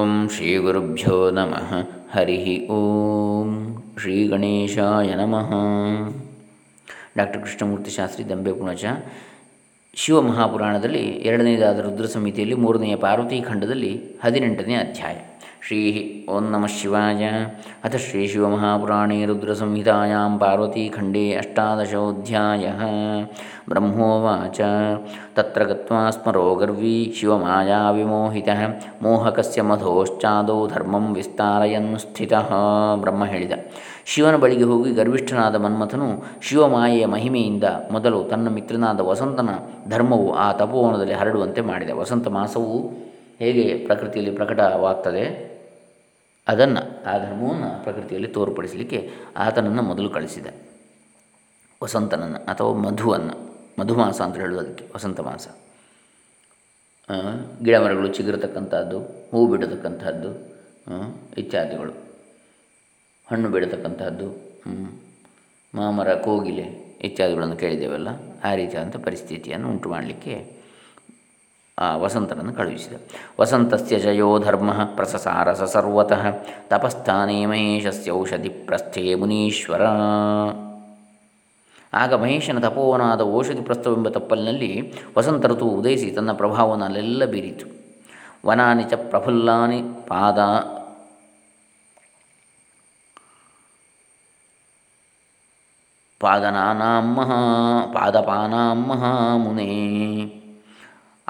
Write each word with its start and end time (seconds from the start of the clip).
ಓಂ 0.00 0.28
ಶ್ರೀ 0.28 0.56
ಗುರುಭ್ಯೋ 0.56 1.30
ನಮಃ. 1.30 1.88
ಹರಿ 2.12 2.68
ಓಂ 2.68 3.82
ಶ್ರೀ 4.00 4.28
ಗಣೇಶಾಯ 4.28 5.14
ನಮಃ. 5.14 5.50
ಡಾಕ್ಟರ್ 7.16 7.42
ಕೃಷ್ಣಮೂರ್ತಿ 7.42 7.90
ಶಾಸ್ತ್ರಿ 7.90 8.28
ದಂಬೆ 8.28 8.52
ಪುಣಚ. 8.52 8.84
ಶಿವಮಹಾಪುರಾಣದಲ್ಲಿ 9.94 10.98
ಎರಡನೇದಾದ 10.98 11.78
ರುದ್ರ 11.78 12.06
ಸಮಿತಿಯಲ್ಲಿ 12.06 12.54
ಮೂರನೆಯ 12.54 12.96
ಪಾರ್ವತಿ 12.96 13.40
ಖಂಡದಲ್ಲಿ 13.40 14.00
ಹದಿನೆಂಟನೇ 14.24 14.74
ಅಧ್ಯಾಯ. 14.74 15.16
ಶ್ರೀ 15.62 15.80
ಓಂ 16.30 16.44
ನಮಃ 16.50 16.66
ಶಿವಾಯ 16.66 17.24
ಅಥ 17.84 17.96
ಶ್ರೀ 17.96 18.26
ಶಿವಮಹಾಪುರಾಣೇ 18.26 19.24
ರುದ್ರಸಂಹಿತಾಯಾಂ 19.24 20.38
ಪಾರ್ವತೀಖಂಡೇ 20.38 21.34
ಅಷ್ಟಾದಶೋಧ್ಯಾಯ 21.34 22.66
ಬ್ರಹ್ಮೋವಾಚ 23.68 24.60
ತತ್ರ 25.36 25.64
ಗತ್ವಾ 25.64 26.10
ಸ್ಮರೋ 26.10 26.54
ಗರ್ವೀ 26.54 27.12
ಶಿವಮಾಯಾ 27.16 27.90
ವಿಮೋಹಿತಃ 27.90 28.60
ಮೋಹಕಸ್ಯ 29.02 29.62
ಮಧೋಶ್ಚಾದೋ 29.62 30.66
ಧರ್ಮಂ 30.66 31.14
ವಿಸ್ತಾರಯನ್ 31.14 31.98
ಸ್ಥಿತಃ 31.98 32.48
ಬ್ರಹ್ಮ 33.00 33.26
ಹೇಳಿದ। 33.26 33.52
ಶಿವನ 34.06 34.36
ಬಳಿಗೆ 34.36 34.62
ಹೋಗಿ 34.62 34.92
ಗರ್ವಿಷ್ಠನಾದ 34.92 35.56
ಮನ್ಮಥನು 35.56 36.22
ಶಿವಮಾಯೆಯ 36.42 37.06
ಮಹಿಮೆಯಿಂದ 37.06 37.64
ಮೊದಲು 37.90 38.24
ತನ್ನ 38.24 38.48
ಮಿತ್ರನಾದ 38.48 39.00
ವಸಂತನ 39.00 39.48
ಧರ್ಮವು 39.90 40.34
ಆ 40.34 40.52
ತಪೋವನದಲ್ಲಿ 40.52 41.14
ಹರಡುವಂತೆ 41.14 41.60
ಮಾಡಿದ. 41.60 41.90
ವಸಂತ 41.90 42.28
ಮಾಸವು 42.28 42.74
ಹೇಗೆ 43.38 43.86
ಪ್ರಕೃತಿಯಲ್ಲಿ 43.86 44.34
ಪ್ರಕಟವಾಗ್ತದೆ? 44.36 45.49
ಅದನ್ನು 46.48 47.04
ಆ 47.04 47.18
ಧರ್ಮವನ್ನು 47.18 47.82
ಪ್ರಕೃತಿಯಲ್ಲಿ 47.82 48.28
ತೋರ್ಪಡಿಸಲಿಕ್ಕೆ 48.28 49.10
ಆತನನ್ನು 49.36 49.82
ಮೊದಲು 49.82 50.10
ಕಳಿಸಿದ. 50.10 50.46
ವಸಂತನನ್ನು 51.82 52.38
ಅಥವಾ 52.44 52.80
ಮಧುವನ್ನು, 52.80 53.34
ಮಧುಮಾಸ 53.78 54.20
ಅಂತ 54.20 54.36
ಹೇಳುವುದಕ್ಕೆ, 54.36 54.84
ವಸಂತ 54.94 55.20
ಮಾಸ. 55.20 55.48
ಗಿಡ 57.64 57.76
ಮರಗಳು 57.76 58.08
ಚಿಗುರತಕ್ಕಂಥದ್ದು 58.08 58.98
ಹೂ 59.30 59.46
ಬಿಡತಕ್ಕಂಥದ್ದು 59.46 60.30
ಇತ್ಯಾದಿಗಳು. 61.38 61.92
ಹಣ್ಣು 63.30 63.48
ಬಿಡತಕ್ಕಂಥದ್ದು 63.48 64.28
ಮಾಮರ, 65.74 66.14
ಕೋಗಿಲೆ 66.14 66.62
ಇತ್ಯಾದಿಗಳನ್ನು 67.00 67.56
ಕೇಳಿದ್ದೇವಲ್ಲ, 67.56 68.08
ಆ 68.44 68.54
ರೀತಿಯಾದಂಥ 68.54 68.96
ಪರಿಸ್ಥಿತಿಯನ್ನು 68.96 69.68
ಉಂಟು 69.70 69.88
ಮಾಡಲಿಕ್ಕೆ 69.88 70.59
ವಸಂತನನ್ನು 71.96 72.52
ಕಳುಹಿಸಿದ. 72.52 72.92
ವಸಂತಸ್ಯ 73.40 73.98
ಜಯೋ 73.98 74.38
ಧರ್ಮ 74.38 74.84
ಪ್ರಸಸಾರಸ 74.84 75.62
ಸರ್ವತಃ 75.62 76.30
ತಪಸ್ಥಾನೇ 76.68 77.46
ಮಹೇಶಸ್ಯ 77.46 78.10
ಔಷಧಿ 78.10 78.48
ಪ್ರಸ್ಥೆ 78.48 79.14
ಮುನೀಶ್ವರ. 79.14 79.82
ಆಗ 81.94 82.14
ಮಹೇಶನ 82.14 82.58
ತಪೋವನಾದ 82.58 83.20
ಔಷಧಿ 83.20 83.60
ಪ್ರಸ್ಥವೆಂಬ 83.60 84.08
ತಪ್ಪಲಿನಲ್ಲಿ 84.08 84.92
ವಸಂತ 85.18 85.46
ಋತು 85.46 85.64
ಉದಯಿಸಿ 85.64 86.10
ತನ್ನ 86.10 86.32
ಪ್ರಭಾವವನ್ನು 86.32 86.84
ಅಲ್ಲೆಲ್ಲ 86.84 87.24
ಬೀರಿತು. 87.24 87.66
ವನಾನಿ 88.46 88.84
ಚ 88.84 88.92
ಪ್ರಫುಲ್ಲಾನಿ 88.94 89.82
ಪಾದ 89.82 90.38
ಪಾದನಾನಾಂ 96.20 97.14
ಮಹಾ 97.14 97.38
ಪಾದಪಾನಾಂ 97.94 98.86
ಮಹಾಮುನೇ. 98.88 100.39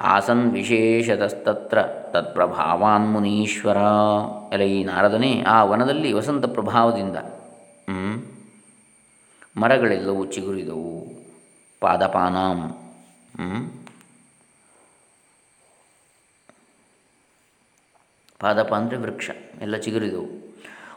ಆಸನ್ 0.00 0.52
ವಿಶೇಷತಸ್ತತ್ರ 0.52 1.78
ತತ್ಪ್ರಭಾವಾನ್ 2.12 3.12
ಮುನೀಶ್ವರ. 3.12 3.76
ಎಲೈ 4.52 4.84
ನಾರದನೇ 4.84 5.44
ಆ 5.46 5.64
ವನದಲ್ಲಿ 5.64 6.12
ವಸಂತ 6.12 6.46
ಪ್ರಭಾವದಿಂದ 6.46 7.16
ಮರಗಳೆಲ್ಲವೂ 9.56 10.26
ಚಿಗುರಿದವು. 10.26 11.06
ಪಾದಪಾನಾಂ 11.82 12.76
ಪಾದಪ 18.40 18.74
ಅಂದರೆ 18.74 18.96
ವೃಕ್ಷ, 18.96 19.30
ಎಲ್ಲ 19.62 19.76
ಚಿಗುರಿದವು. 19.76 20.26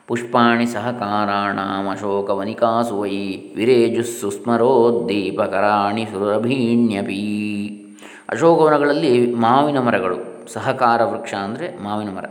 ಪುಷ್ಪಾಣಿ 0.07 0.65
ಸಹಕಾರಾಣಾಂ 0.65 1.91
ಅಶೋಕವನಿಕಾಸು 1.91 3.01
ವೈ 3.01 3.37
ವಿರೇಜುಸ್ಸುಸ್ಮರೋದ್ದೀಪಕರಾಣಿ 3.55 6.05
ಸುರಭೀಣ್ಯಪೀ. 6.05 7.82
ಅಶೋಕವನಗಳಲ್ಲಿ 8.29 9.35
ಮಾವಿನ 9.35 9.79
ಮರಗಳು, 9.79 10.17
ಸಹಕಾರ 10.53 11.03
ವೃಕ್ಷ 11.03 11.33
ಅಂದರೆ 11.33 11.83
ಮಾವಿನ 11.83 12.09
ಮರ. 12.09 12.25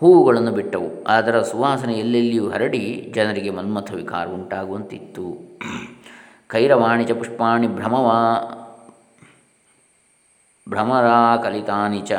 ಹೂವುಗಳನ್ನು 0.00 0.50
ಬಿಟ್ಟವು. 0.50 1.04
ಅದರ 1.06 1.42
ಸುವಾಸನೆ 1.42 1.94
ಎಲ್ಲೆಲ್ಲಿಯೂ 1.94 2.50
ಹರಡಿ 2.50 3.12
ಜನರಿಗೆ 3.14 3.50
ಮನ್ಮಥ 3.50 3.92
ವಿಕಾರ 3.92 4.26
ಉಂಟಾಗುವಂತಿತ್ತು. 4.26 5.58
ಕೈರವಾಣಿ 6.46 7.04
ಚ 7.04 7.12
ಪುಷ್ಪಾಣಿ 7.12 7.66
ಭ್ರಮವಾ 7.66 8.58
ಕಲಿತಾನಿ 11.36 12.00
ಚ 12.00 12.12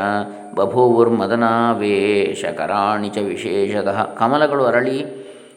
ಬಭೂವುರ್ಮದನಾವೇಶಕರಾಣಿ 0.56 3.10
ಚ 3.10 3.18
ವಿಶೇಷತಃ. 3.18 4.16
ಕಮಲಗಳು 4.16 4.66
ಅರಳಿ 4.66 5.06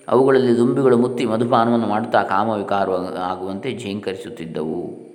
ಅವುಗಳಲ್ಲಿ 0.08 0.56
ದುಂಬಿಗಳು 0.56 0.98
ಮುತ್ತಿ 0.98 1.24
ಮಧುಪಾನವನ್ನು 1.24 1.86
ಮಾಡುತ್ತಾ 1.86 2.22
ಕಾಮವಿಕಾರ 2.22 2.88
ಆಗುವಂತೆ 3.20 3.78
ಝೇಂಕರಿಸುತ್ತಿದ್ದವು. 3.78 5.05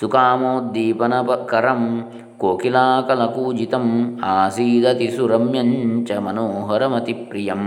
ಸುಕಾಮೋದ್ದೀಪನಕರಂ 0.00 2.10
ಕೋಕಿಲಾಕಲಕೂಜಿತಂ 2.38 4.18
ಆಸೀದತಿ 4.24 5.16
ಸುರಮ್ಯಂಚ 5.16 6.12
ಮನೋಹರಮತಿಪ್ರಿಯಂ 6.12 7.58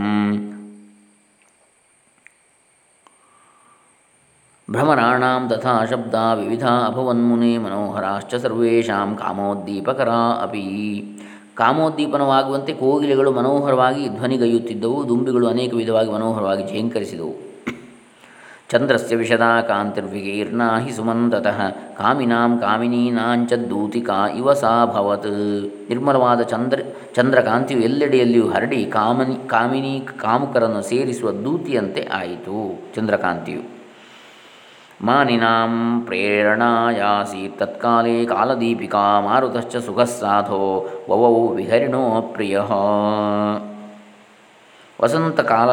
ಭ್ರಮರಾಣಾಂ 4.70 5.50
ತಥಾ 5.50 5.86
ಶಬ್ದ 5.86 6.16
ವಿವಿಧ 6.34 6.64
ಅಭವನ್ಮುನೆ 6.64 7.58
ಮನೋಹರಾಶ್ಚ 7.58 8.36
ಸರ್ವೇಷಾಂ 8.36 9.16
ಕಾಮೋದ್ದೀಪಕರ 9.16 10.10
ಅಪಿ 10.42 11.12
ಕಾಮೋದ್ದೀಪನವಾಗುವಂತೆ 11.56 12.74
ಕೋಗಿಲೆಗಳು 12.74 13.32
ಮನೋಹರವಾಗಿ 13.32 14.10
ಧ್ವನಿಗೈಯುತ್ತಿದ್ದವು, 14.10 15.10
ದುಂಬಿಗಳು 15.10 15.48
ಅನೇಕ 15.48 15.74
ವಿಧವಾಗಿ 15.74 16.12
ಮನೋಹರವಾಗಿ 16.12 16.64
ಝೇಂಕರಿಸಿದವು 16.64 17.51
ಚಂದ್ರಸ್ಯ 18.72 19.16
ವಿಶದಾ 19.16 19.62
ಕಾಂತಿರ್ವಿಗೀರ್ಣ 19.62 20.62
ಹಿ 20.78 20.92
ಸುಮಂದತಃ. 20.92 21.70
ಕಾಮಿನಾಂ 21.70 22.60
ಕಾಮಿನೀನಾಂಚ 22.60 23.54
ದೂತಿಕಾ 23.54 24.28
ಇವ 24.28 24.54
ಸಾಭವತ್ 24.54 25.28
ನಿರ್ಮಲವಾದ 25.90 26.42
ಚಂದ್ರ, 26.42 26.80
ಚಂದ್ರಕಾಂತಿಯು 27.16 27.80
ಎಲ್ಲೆಡೆಯಲ್ಲಿಯೂ 27.80 28.50
ಹರಡಿ 28.50 28.86
ಕಾಮನಿ, 28.86 29.50
ಕಾಮಿನಿ 29.50 30.08
ಕಾಮುಕರನ್ನು 30.20 30.82
ಸೇರಿಸುವ 30.82 31.32
ದೂತಿಯಂತೆ 31.32 32.08
ಆಯಿತು 32.14 32.80
ಚಂದ್ರಕಾಂತಿಯು. 32.96 33.82
ಮಾನಿನಾಂ 35.04 36.02
ಪ್ರೇರಣಾಯಾಸಿ 36.06 37.58
ತತ್ಕಾಲೇ 37.58 38.26
ಕಾಲದೀಪಿಕಾ 38.26 39.22
ಮಾರುತಶ್ಚ 39.22 39.76
ಸುಖಸ್ಸಾಧೋ 39.76 40.64
ವವೌ 41.10 41.48
ವಿಹರಿಣೋ 41.48 42.22
ಪ್ರಿಯ. 42.22 42.58
ವಸಂತಕಾಲ 45.02 45.72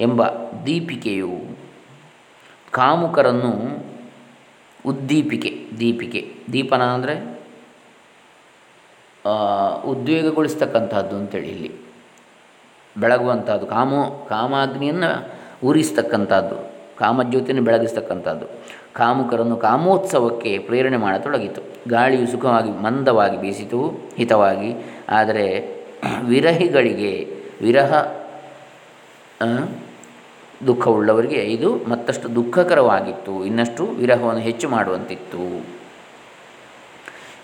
ಎಂಬ 0.00 0.24
ದೀಪಿಕೆಯು 0.66 1.49
ಕಾಮುಕರನ್ನು 2.72 3.84
ಉದ್ದೀಪಿಕೆ, 4.86 5.66
ದೀಪಿಕೆ. 5.80 6.32
ದೀಪನ 6.52 6.82
ಅಂದರೆ 6.82 7.40
ಉದ್ವೇಗಗೊಳಿಸ್ತಕ್ಕಂಥದ್ದು 9.84 11.16
ಅಂತೇಳಿ 11.16 11.48
ಇಲ್ಲಿ. 11.48 11.72
ಬೆಳಗುವಂಥದ್ದು, 12.96 13.66
ಕಾಮೋ, 13.66 14.26
ಕಾಮಾಗ್ನಿಯನ್ನು 14.28 15.30
ಉರಿಸ್ತಕ್ಕಂಥದ್ದು, 15.64 16.70
ಕಾಮಜ್ಯೋತಿಯನ್ನು 16.98 17.64
ಬೆಳಗಿಸ್ತಕ್ಕಂಥದ್ದು. 17.64 18.46
ಕಾಮುಕರನ್ನು 18.94 19.56
ಕಾಮೋತ್ಸವಕ್ಕೆ 19.56 20.58
ಪ್ರೇರಣೆ 20.58 20.96
ಮಾಡತೊಡಗಿತು. 20.96 21.60
ಗಾಳಿಯು 21.88 22.26
ಸುಖವಾಗಿ, 22.26 22.70
ಮಂದವಾಗಿ 22.70 23.40
ಬೀಸಿತು, 23.40 24.10
ಹಿತವಾಗಿ. 24.16 24.74
ಆದರೆ, 25.08 25.76
ವಿರಹಿಗಳಿಗೆ, 26.22 27.36
ವಿರಹ 27.60 27.92
ದುಃಖವುಳ್ಳವರಿಗೆ 30.66 31.36
ಇದು 31.36 31.80
ಮತ್ತಷ್ಟು 31.88 32.34
ದುಃಖಕರವಾಗಿತ್ತು, 32.34 33.44
ಇನ್ನಷ್ಟು 33.44 33.84
ವಿರಹವನ್ನು 33.86 34.40
ಹೆಚ್ಚು 34.40 34.68
ಮಾಡುವಂತಿತ್ತು. 34.68 35.66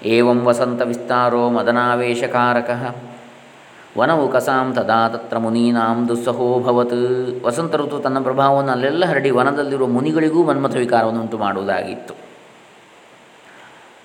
ಏವಂ 0.04 0.44
ವಸಂತ 0.44 0.82
ವಿಸ್ತಾರೋ 0.82 1.48
ಮದನಾವೇಶಕಾರಕ. 1.50 2.96
ವನವು 3.98 4.28
ಕಸಾಂ 4.28 4.74
ತದಾ 4.74 5.08
ತತ್ರ 5.08 5.38
ಮುನೀನಾಂ 5.38 6.08
ದುಸ್ಸಹೋಭವತ್ 6.08 6.92
ವಸಂತ 7.44 7.74
ಋತು 7.74 7.98
ತನ್ನ 7.98 8.22
ಪ್ರಭಾವವನ್ನು 8.22 8.72
ಅಲ್ಲೆಲ್ಲ 8.72 9.04
ಹರಡಿ 9.04 9.30
ವನದಲ್ಲಿರುವ 9.30 9.86
ಮುನಿಗಳಿಗೂ 9.86 10.44
ಮನ್ಮಥ 10.44 10.76
ವಿಕಾರವನ್ನು 10.76 11.20
ಉಂಟು 11.20 11.38
ಮಾಡುವುದಾಗಿತ್ತು. 11.38 12.14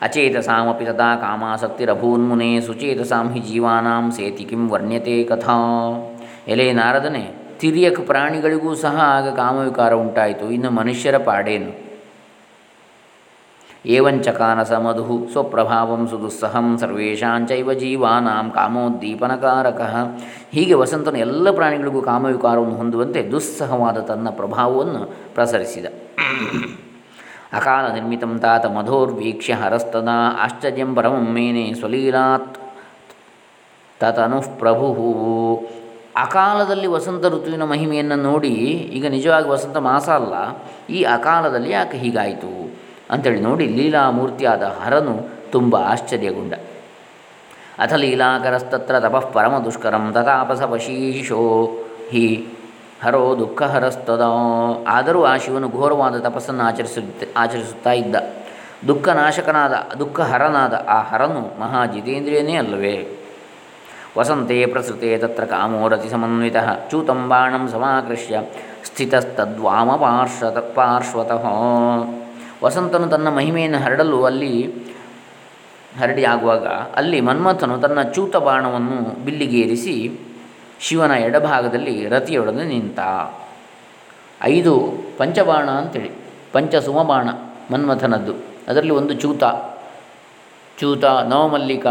ಅಚೇತಸಾಮಪಿ 0.02 0.86
ತದಾ 0.86 1.16
ಕಾಮಾಸಕ್ತಿರಭೂನ್ಮುನೆ 1.16 2.62
ಸುಚೇತಸಾಂ 2.62 3.34
ಹಿ 3.34 3.40
ಜೀವಾನಾಂ 3.40 4.12
ಸೇತಿ 4.12 4.44
ಕಿಂ 4.44 4.70
ವರ್ಣ್ಯತೆ 4.70 5.24
ಕಥಾ. 5.24 5.58
ಎಲೆ 6.48 6.74
ನಾರದನೆ 6.74 7.41
ತಿರಿಯಕ 7.62 8.00
ಪ್ರಾಣಿಗಳಿಗೂ 8.00 8.76
ಸಹ 8.76 8.96
ಆಗ 9.06 9.28
ಕಾಮವಿಕಾರ 9.36 9.94
ಉಂಟಾಯಿತು. 9.94 10.46
ಇನ್ನು 10.52 10.70
ಮನುಷ್ಯರ 10.72 11.18
ಪಾಡೇನು? 11.18 11.72
ಏವಂಚಕಾನಸ 13.86 14.72
ಮಧು 14.86 15.28
ಸ್ವಪ್ರಭಾವಂ 15.32 16.02
ಸುದುಸ್ಸಹಂ 16.08 16.78
ಸರ್ವೇಷಾಂಚೈವ 16.78 17.74
ಜೀವಾನಾಂ 17.74 18.52
ಕಾಮೋದ್ದೀಪನಕಾರಕ. 18.52 19.82
ಹೀಗೆ 20.52 20.74
ವಸಂತನ 20.74 21.16
ಎಲ್ಲ 21.16 21.52
ಪ್ರಾಣಿಗಳಿಗೂ 21.52 22.02
ಕಾಮವಿಕಾರವನ್ನು 22.02 22.76
ಹೊಂದುವಂತೆ 22.76 23.24
ದುಸ್ಸಹವಾದ 23.32 23.98
ತನ್ನ 23.98 24.30
ಪ್ರಭಾವವನ್ನು 24.30 25.04
ಪ್ರಸರಿಸಿದ. 25.34 25.86
ಅಕಾಲ 27.54 27.86
ನಿರ್ಮಿತಂ 27.94 28.34
ತಾತ 28.40 28.66
ಮಧೋರ್ವೀಕ್ಷ್ಯ 28.66 29.54
ಹರಸ್ತದಾ 29.54 30.18
ಆಶ್ಚರ್ಯಂ 30.40 30.96
ಪರಮಂ 30.96 31.26
ಮೇನೆ 31.34 31.74
ಸ್ವಲೀಲಾತ್ 31.74 32.58
ತತನು 34.00 34.42
ಪ್ರಭು. 34.60 34.88
ಅಕಾಲದಲ್ಲಿ 36.16 36.88
ವಸಂತ 36.88 37.26
ಋತುವಿನ 37.26 37.64
ಮಹಿಮೆಯನ್ನು 37.64 38.16
ನೋಡಿ, 38.16 38.50
ಈಗ 38.94 39.06
ನಿಜವಾಗಿ 39.06 39.50
ವಸಂತ 39.50 39.78
ಮಾಸ 39.78 40.10
ಅಲ್ಲ, 40.10 40.34
ಈ 40.90 41.04
ಅಕಾಲದಲ್ಲಿ 41.04 41.72
ಯಾಕೆ 41.72 41.98
ಹೀಗಾಯಿತು? 41.98 42.82
ಅಂಥೇಳಿ 43.12 43.40
ನೋಡಿ 43.40 43.68
ಲೀಲಾಮೂರ್ತಿಯಾದ 43.68 44.64
ಹರನು 44.64 45.30
ತುಂಬ 45.52 45.76
ಆಶ್ಚರ್ಯಗೊಂಡ. 45.76 46.54
ಅಥ 47.80 47.94
ಲೀಲಾಕರಸ್ತತ್ರ 47.94 49.00
ತಪಃ 49.00 49.20
ಪರಮ 49.20 49.58
ದುಷ್ಕರಂ 49.66 50.12
ತಥಾಪಸವಶೀಶೋ 50.14 51.66
ಹಿ 52.12 52.48
ಹರೋ 53.04 53.36
ದುಃಖ 53.40 53.62
ಹರಸ್ತದ 53.62 54.22
ಆದರೂ 54.88 55.24
ಆ 55.24 55.38
ಶಿವನು 55.38 55.70
ಘೋರವಾದ 55.70 56.20
ತಪಸ್ಸನ್ನು 56.20 56.64
ಆಚರಿಸುತ್ತ, 56.64 57.24
ಆಚರಿಸುತ್ತಾ 57.38 57.92
ಇದ್ದ. 57.92 58.16
ದುಃಖನಾಶಕನಾದ, 58.88 59.74
ದುಃಖಹರನಾದ 60.00 60.86
ಆ 60.88 61.02
ಹರನು 61.02 61.60
ಮಹಾ 61.60 61.86
ಜಿತೇಂದ್ರಿಯನೇ 61.86 62.56
ಅಲ್ಲವೇ? 62.56 63.21
ವಸಂತೆ 64.18 64.66
ಪ್ರಸೃತೆ 64.66 65.18
ತತ್ರ 65.18 65.44
ಕಾಮೋರತಿ 65.44 66.10
ಸಮನ್ವಿತ. 66.10 66.56
ಚೂತಂ 66.92 67.30
ಬಾಣಂ 67.30 67.68
ಸಮಾಕೃಷ್ಯ 67.68 68.42
ಸ್ಥಿತಸ್ತದ್ವಾಮ 68.84 69.92
ಪಾರ್ಶ್ವತ. 69.92 70.58
ಪಾರ್ಶ್ವತಃ 70.58 71.46
ವಸಂತನು 72.64 73.08
ತನ್ನ 73.08 73.30
ಮಹಿಮೆಯನ್ನು 73.30 73.78
ಹರಡಲು 73.78 74.26
ಅಲ್ಲಿ 74.26 74.74
ಹರಡಿ 76.00 76.26
ಆಗುವಾಗ 76.26 76.68
ಅಲ್ಲಿ 76.68 77.22
ಮನ್ಮಥನು 77.22 77.78
ತನ್ನ 77.78 78.02
ಚೂತ 78.02 78.36
ಬಾಣವನ್ನು 78.36 79.26
ಬಿಲ್ಲಿಗೇರಿಸಿ 79.26 80.20
ಶಿವನ 80.80 81.12
ಎಡಭಾಗದಲ್ಲಿ 81.12 82.10
ರತಿಯೊಡನೆ 82.10 82.64
ನಿಂತ. 82.64 83.00
ಐದು 84.44 84.94
ಪಂಚಬಾಣ 85.18 85.70
ಅಂತೇಳಿ. 85.70 86.12
ಪಂಚಸುಮಬಾಣ 86.54 87.30
ಮನ್ಮಥನದ್ದು. 87.72 88.34
ಅದರಲ್ಲಿ 88.68 88.94
ಒಂದು 88.94 89.14
ಚೂತ. 89.14 89.44
ಚೂತ 90.80 91.06
ನವಮಲ್ಲಿಕ 91.06 91.88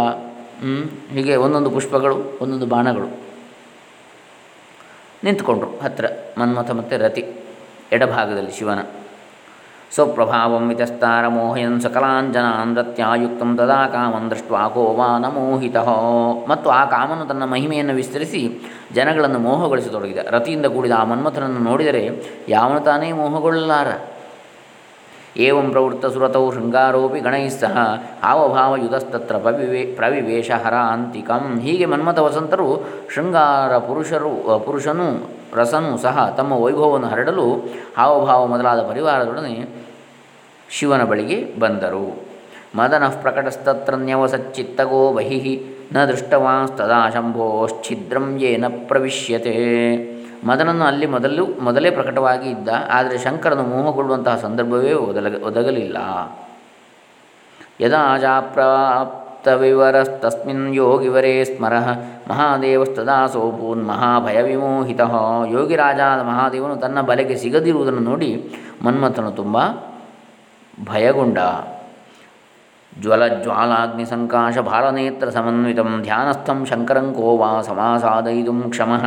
ಹೀಗೆ 1.15 1.37
ಒಂದೊಂದು 1.37 1.71
ಪುಷ್ಪಗಳು, 1.71 2.39
ಒಂದೊಂದು 2.41 2.67
ಬಾಣಗಳು. 2.67 3.21
ನಿಂತ್ಕೊಂಡ್ರು 5.25 5.81
ಹತ್ತಿರ 5.81 6.05
ಮನ್ಮಥ 6.39 6.71
ಮತ್ತು 6.71 6.97
ರತಿ, 6.99 7.25
ಎಡಭಾಗದಲ್ಲಿ 7.93 8.51
ಶಿವನ. 8.51 8.79
ಸ್ವಪ್ರಭಾವಂ 9.95 10.69
ವಿತಸ್ತಾರ 10.69 11.29
ಮೋಹಯನ್ 11.29 11.81
ಸಕಲಾಂಜನಾನ್ 11.81 12.77
ರತ್ಯಾಯುಕ್ತ 12.77 13.43
ತದಾ 13.57 13.87
ಕಾಮನ್ 13.87 14.31
ದೃಷ್ಟ 14.31 14.53
ಕೋವಾ 14.75 15.19
ನ 15.19 15.27
ಮೋಹಿತ 15.27 15.77
ಮತ್ತು 16.49 16.71
ಆ 16.71 16.85
ಕಾಮನು 16.85 17.27
ತನ್ನ 17.27 17.45
ಮಹಿಮೆಯನ್ನು 17.45 17.95
ವಿಸ್ತರಿಸಿ 17.95 18.71
ಜನಗಳನ್ನು 18.95 19.39
ಮೋಹಗೊಳಿಸತೊಡಗಿದ. 19.39 20.19
ರತಿಯಿಂದ 20.31 20.67
ಕೂಡಿದ 20.67 20.93
ಆ 20.93 21.05
ಮನ್ಮಥನನ್ನು 21.05 21.61
ನೋಡಿದರೆ 21.61 22.11
ಯಾವನು 22.49 22.81
ತಾನೇ 22.81 23.12
ಮೋಹಗೊಳ್ಳಲಾರ? 23.12 23.87
ಏವಂ 25.37 25.71
ಪ್ರವೃತ್ತ 25.71 26.06
ಸುರತೌ 26.06 26.50
ಶೃಂಗಾರೋಪಿ 26.50 27.21
ಗಣೈಸ್ಸಹ 27.21 27.77
ಹಾವಭಾವಯುಧಸ್ತತ್ರ 28.25 29.37
ಪ್ರವಿವೇ 29.37 29.82
ಪ್ರವಿವೇಶ 29.85 30.50
ಹರಾಂತಿಕಂ 30.65 31.61
ಹೀಗೆ 31.61 31.87
ಮನ್ಮಥ 31.87 32.19
ವಸಂತರು 32.19 32.69
ಶೃಂಗಾರ 33.15 33.79
ಪುರುಷರು 33.79 34.59
ಪುರುಷನು, 34.67 35.09
ರಸನೂ 35.55 35.97
ಸಹ 35.97 36.35
ತಮ್ಮ 36.37 36.53
ವೈಭವವನ್ನು 36.53 37.06
ಹರಡಲು 37.06 37.47
ಹಾವಭಾವ 37.97 38.47
ಮೊದಲಾದ 38.47 38.82
ಪರಿವಾರದೊಡನೆ 38.91 39.55
ಶಿವನ 40.71 41.05
ಬಳಿಗೆ 41.05 41.38
ಬಂದರು. 41.59 42.06
ಮದನಃ 42.76 43.15
ಪ್ರಕಟಸ್ತತ್ರನ್ಯವಸಚ್ಚಿತ್ತಗೋ 43.23 45.12
ಬಹಿಃ 45.12 45.47
ನ 45.94 46.05
ದೃಷ್ಟವಾಂಸ್ತದಾ 46.05 47.11
ಶಂಭೋಶ್ಛಿದ್ರಂ 47.15 48.38
ಯೇನ 48.38 48.65
ಪ್ರವಿಶ್ಯತೆ. 48.69 49.55
ಮದನನ್ನು 50.44 50.84
ಅಲ್ಲಿ 50.84 51.06
ಮೊದಲು, 51.06 51.46
ಮೊದಲೇ 51.46 51.90
ಪ್ರಕಟವಾಗಿ 51.90 52.50
ಇದ್ದ. 52.50 52.69
ಆದರೆ 52.90 53.19
ಶಂಕರನು 53.19 53.62
ಮೋಹಗೊಳ್ಳುವಂತಹ 53.62 54.37
ಸಂದರ್ಭವೇ 54.37 54.92
ಒದಲ 54.92 55.42
ಒದಗಲಿಲ್ಲ. 55.42 55.98
ಯದಾ 57.81 58.19
ಜಾಪ್ರಾಪ್ತವಿವರಸ್ತಸ್ಮಿನ್ 58.19 60.75
ಯೋಗಿವರೇ 60.75 61.44
ಸ್ಮರಃ. 61.44 61.88
ಮಹಾದೇವಸ್ತದಾ 62.28 63.26
ಸೋಪೂನ್ 63.26 63.88
ಮಹಾಭಯವಿಮೋಹಿತ. 63.88 65.00
ಯೋಗಿರಾಜ 65.50 66.00
ಮಹಾದೇವನು 66.26 66.76
ತನ್ನ 66.76 67.00
ಬಲೆಗೆ 67.00 67.37
ಸಿಗದಿರುವುದನ್ನು 67.37 68.00
ನೋಡಿ 68.00 68.54
ಮನ್ಮಥನು 68.84 69.31
ತುಂಬ 69.31 69.58
ಭಯಗೊಂಡ. 70.84 71.38
ಸಮನ್ವಿತಂ 75.32 76.02
ಧ್ಯಾನಸ್ಥಂ 76.02 76.64
ಶಂಕರಂ 76.64 77.14
ಕೋವಾ 77.14 77.62
ಸಮಾಸಾದಯಿತು 77.62 78.70
ಕ್ಷಮಃ. 78.70 79.04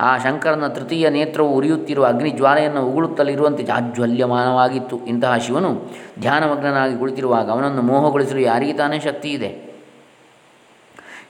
ಆ 0.00 0.18
ಶಂಕರನ 0.18 0.66
ತೃತೀಯ 0.66 1.10
ನೇತ್ರವು 1.10 1.54
ಉರಿಯುತ್ತಿರುವ 1.54 2.06
ಅಗ್ನಿಜ್ವಾಲೆಯನ್ನು 2.06 2.86
ಉಗುಳುತ್ತಲಿರುವಂತೆ 2.86 3.62
ಜಾಜ್ವಲ್ಯಮಾನವಾಗಿತ್ತು 3.62 5.06
ಇಂತಹ 5.06 5.36
ಶಿವನು 5.36 5.92
ಧ್ಯಾನಮಗ್ನನಾಗಿ 6.20 6.98
ಕುಳಿತಿರುವಾಗ 6.98 7.50
ಅವನನ್ನು 7.50 7.82
ಮೋಹಗೊಳಿಸಲು 7.82 8.40
ಯಾರಿಗೆ 8.40 8.72
ತಾನೇ 8.72 9.00
ಶಕ್ತಿ 9.00 9.30
ಇದೆ 9.30 9.72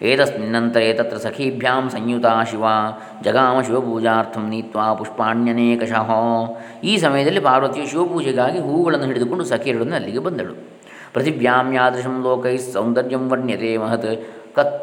ಏತಸ್ಮಿನ್ನಂತರೇ 0.03 0.93
ತತ್ರ 0.93 1.17
ಸಖೀಭ್ಯಾಂ 1.17 1.91
ಸಂಯುತ 1.91 2.27
ಶಿವ. 2.51 2.65
ಜಗಾಮ 3.23 3.61
ಶಿವಪೂಜಾರ್ಥಂ 3.61 4.49
ನೀತ್ವಾ 4.49 4.95
ಪುಷ್ಪಾಣ್ಯನೇಕಶಃ. 4.95 6.11
ಈ 6.85 6.97
ಸಮಯದಲ್ಲಿ 6.97 7.41
ಪಾರ್ವತಿಯು 7.41 7.87
ಶಿವಪೂಜೆಗಾಗಿ 7.87 8.59
ಹೂಗಳನ್ನು 8.59 9.07
ಹಿಡಿದುಕೊಂಡು 9.07 9.45
ಸಖಿಯರನ್ನು 9.45 9.95
ಅಲ್ಲಿಗೆ 9.95 10.19
ಬಂದಳು. 10.19 10.72
ಪೃಥಿವ್ಯಾಂ 11.15 11.73
ಯಾದೃಶಂ 11.73 12.17
ಲೋಕೈ 12.23 12.57
ಸೌಂದರ್ಯಂ 12.75 13.25
ವರ್ಣ್ಯತೆ 13.31 13.77
ಮಹತ್ 13.77 14.09
ಕತ್ 14.57 14.75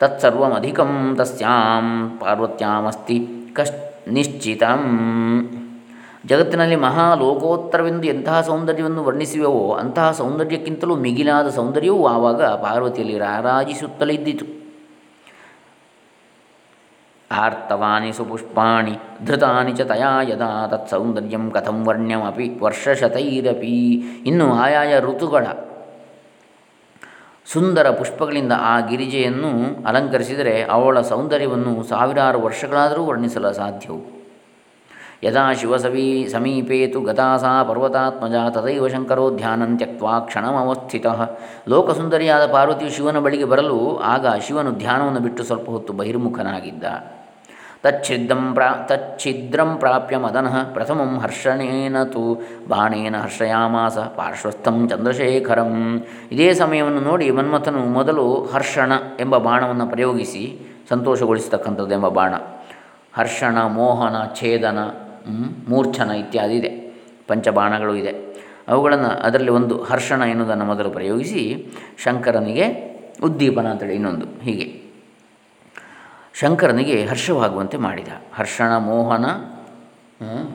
ತತ್ಸರ್ವಮಧಿಕಂ 0.00 0.92
ತಸ್ಯಾಂ 1.18 1.86
ಪಾರ್ವತ್ಯಾಮಸ್ತಿ 2.20 3.16
ಕಶ್ 3.52 3.74
ನಿಶ್ಚಿತಂ 4.08 4.82
ಜಗತ್ತಿನಲ್ಲಿ 6.26 6.76
ಮಹಾಲೋಕೋತ್ತರವೆಂದು 6.76 8.06
ಎಂತಹ 8.06 8.38
ಸೌಂದರ್ಯವನ್ನು 8.40 9.02
ವರ್ಣಿಸಿವೆವೋ 9.04 9.62
ಅಂತಹ 9.72 10.06
ಸೌಂದರ್ಯಕ್ಕಿಂತಲೂ 10.12 10.96
ಮಿಗಿಲಾದ 10.96 11.48
ಸೌಂದರ್ಯವೂ 11.48 12.06
ಆವಾಗ 12.06 12.42
ಪಾರ್ವತಿಯಲ್ಲಿ 12.64 13.18
ರಾರಾಜಿಸುತ್ತಲಿದ್ದಿತು 13.18 14.46
ಆರ್ತವಾನಿ 17.30 18.12
ಸುಪುಷ್ಪಾಣಿ 18.12 18.94
ಧೃತಾನಿ 19.24 19.72
ಚ 19.72 19.80
ತಯಾ 19.80 20.12
ಯದಾ 20.22 20.50
ತತ್ಸೌಂದರ್ಯಂ 20.66 21.44
ಕಥಂ 21.50 21.76
ವರ್ಣ್ಯಮಪಿ 21.84 22.46
ವರ್ಷಶತೈರಪಿ. 22.62 23.74
ಇನ್ನು 24.26 24.46
ಆಯಾಯ 24.54 24.92
ಋತುಗಳ 25.00 25.46
ಸುಂದರ 27.52 27.90
ಪುಷ್ಪಗಳಿಂದ 27.90 28.52
ಆ 28.58 28.80
ಗಿರಿಜೆಯನ್ನು 28.80 29.50
ಅಲಂಕರಿಸಿದರೆ 29.86 30.62
ಅವಳ 30.62 31.00
ಸೌಂದರ್ಯವನ್ನು 31.00 31.82
ಸಾವಿರಾರು 31.82 32.40
ವರ್ಷಗಳಾದರೂ 32.40 33.04
ವರ್ಣಿಸಲು 33.04 33.52
ಸಾಧ್ಯವು. 33.52 34.20
ಯದಾ 35.22 35.52
ಶಿವಸವಿ 35.52 36.28
ಸಮೀಪೇತು 36.32 37.00
ಗತಾಸಾ 37.00 37.62
ಪರ್ವತಾತ್ಮಜ 37.62 38.32
ತದೈವ 38.50 38.88
ಶಂಕರೋ 38.88 39.36
ಧ್ಯಾನಂ 39.36 39.76
ತ್ಯಕ್ವಾ 39.76 40.20
ಕ್ಷಣಮವಸ್ಥಿತ. 40.20 41.06
ಲೋಕಸುಂದರಿಯಾದ 41.68 42.52
ಪಾರ್ವತಿಯು 42.52 42.90
ಶಿವನ 42.90 43.18
ಬಳಿಗೆ 43.18 43.44
ಬರಲು 43.44 43.98
ಆಗ 43.98 44.26
ಶಿವನು 44.46 44.72
ಧ್ಯಾನವನ್ನು 44.72 45.20
ಬಿಟ್ಟು 45.20 45.44
ಸ್ವಲ್ಪ 45.44 45.70
ಹೊತ್ತು 45.70 45.92
ಬಹಿರ್ಮುಖನಾಗಿದ್ದ. 45.92 46.84
ತಚ್ಛಿದ್ರಂ 47.82 48.54
ಪ್ರಾ 48.54 48.74
ತಚ್ಛಿದ್ರಂ 48.86 49.76
ಪ್ರಾಪ್ಯ 49.78 50.16
ಮದನಃ 50.16 50.64
ಪ್ರಥಮಂ 50.64 51.18
ಹರ್ಷಣೇನ 51.18 52.02
ತು 52.02 52.42
ಬಾಣೇನ 52.68 53.16
ಹರ್ಷಯಾಮಾಸ 53.16 53.98
ಪಾರ್ಶ್ವಸ್ಥಂ 53.98 54.88
ಚಂದ್ರಶೇಖರಂ 54.88 56.04
ಇದೇ 56.32 56.54
ಸಮಯವನ್ನು 56.54 57.00
ನೋಡಿ 57.00 57.30
ಮನ್ಮಥನು 57.30 57.78
ಮೊದಲು 57.78 58.44
ಹರ್ಷಣ 58.44 58.92
ಎಂಬ 59.20 59.36
ಬಾಣವನ್ನು 59.36 59.86
ಪ್ರಯೋಗಿಸಿ 59.86 60.58
ಸಂತೋಷಗೊಳಿಸತಕ್ಕಂಥದ್ದು 60.88 61.94
ಎಂಬ 61.94 62.08
ಬಾಣ. 62.08 62.34
ಹರ್ಷಣ, 63.12 63.62
ಮೋಹನ, 63.62 64.34
ಛೇದನ 64.34 64.78
ಮೂರ್ಛನ 65.68 66.10
ಇತ್ಯಾದಿ 66.10 66.54
ಇದೆ. 66.54 66.68
ಪಂಚಬಾಣಗಳು 67.28 67.94
ಇದೆ. 67.94 68.40
ಅವುಗಳನ್ನು 68.68 69.08
ಅದರಲ್ಲಿ 69.08 69.50
ಒಂದು 69.50 69.82
ಹರ್ಷಣ 69.82 70.22
ಎನ್ನುವುದನ್ನು 70.22 70.64
ಮೊದಲು 70.64 70.90
ಪ್ರಯೋಗಿಸಿ 70.90 71.66
ಶಂಕರನಿಗೆ 71.98 72.66
ಉದ್ದೀಪನ 73.24 73.66
ಅಂತೇಳಿ 73.66 73.94
ಇನ್ನೊಂದು. 73.94 74.26
ಹೀಗೆ. 74.40 74.89
ಶಂಕರನಿಗೆ 76.40 77.06
ಹರ್ಷವಾಗುವಂತೆ 77.06 77.76
ಮಾಡಿದ. 77.76 78.08
ಹರ್ಷಣ, 78.34 78.76
ಮೋಹನ 78.76 79.26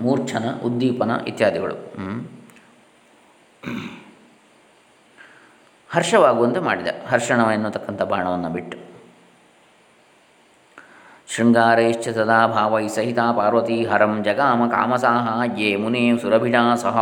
ಮೂರ್ಛನ, 0.01 0.45
ಉದ್ದೀಪನ 0.65 1.11
ಇತ್ಯಾದಿಗಳು. 1.27 1.75
ಹರ್ಷವಾಗುವಂತೆ 5.89 6.59
ಮಾಡಿದ. 6.59 6.87
ಹರ್ಷಣ 7.07 7.39
ಎನ್ನುತಕ್ಕಂಥ 7.53 8.01
ಬಾಣವನ್ನು 8.01 8.49
ಬಿಟ್ಟು. 8.49 8.77
ಶೃಂಗಾರೈಶ್ಚ 11.27 12.09
ಸದಾ 12.09 12.47
ಭಾವೈ 12.47 12.87
ಸಹಿತ 12.87 13.19
ಪಾರ್ವತಿ 13.19 13.85
ಹರಂ 13.85 14.23
ಜಗಾಮ 14.23 14.69
ಕಾಮಸಾಹ, 14.69 15.59
ಯೇ 15.59 15.75
ಮುನೇ 15.75 16.17
ಸುರಭಿಡಾ 16.17 16.75
ಸಹ. 16.75 16.97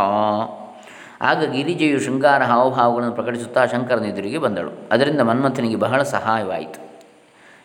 ಆಗ 1.20 1.50
ಗಿರಿಜೆಯು 1.52 2.00
ಶೃಂಗಾರ 2.00 2.42
ಹಾವಭಾವಗಳನ್ನು 2.42 3.14
ಪ್ರಕಟಿಸುತ್ತಾ 3.14 3.66
ಶಂಕರನೆದುರಿಗೆ 3.66 4.38
ಬಂದಳು. 4.38 4.70
ಅದರಿಂದ 4.92 5.20
ಮನ್ಮಥನಿಗೆ 5.20 5.76
ಬಹಳ 5.76 6.02
ಸಹಾಯವಾಯಿತು. 6.02 6.83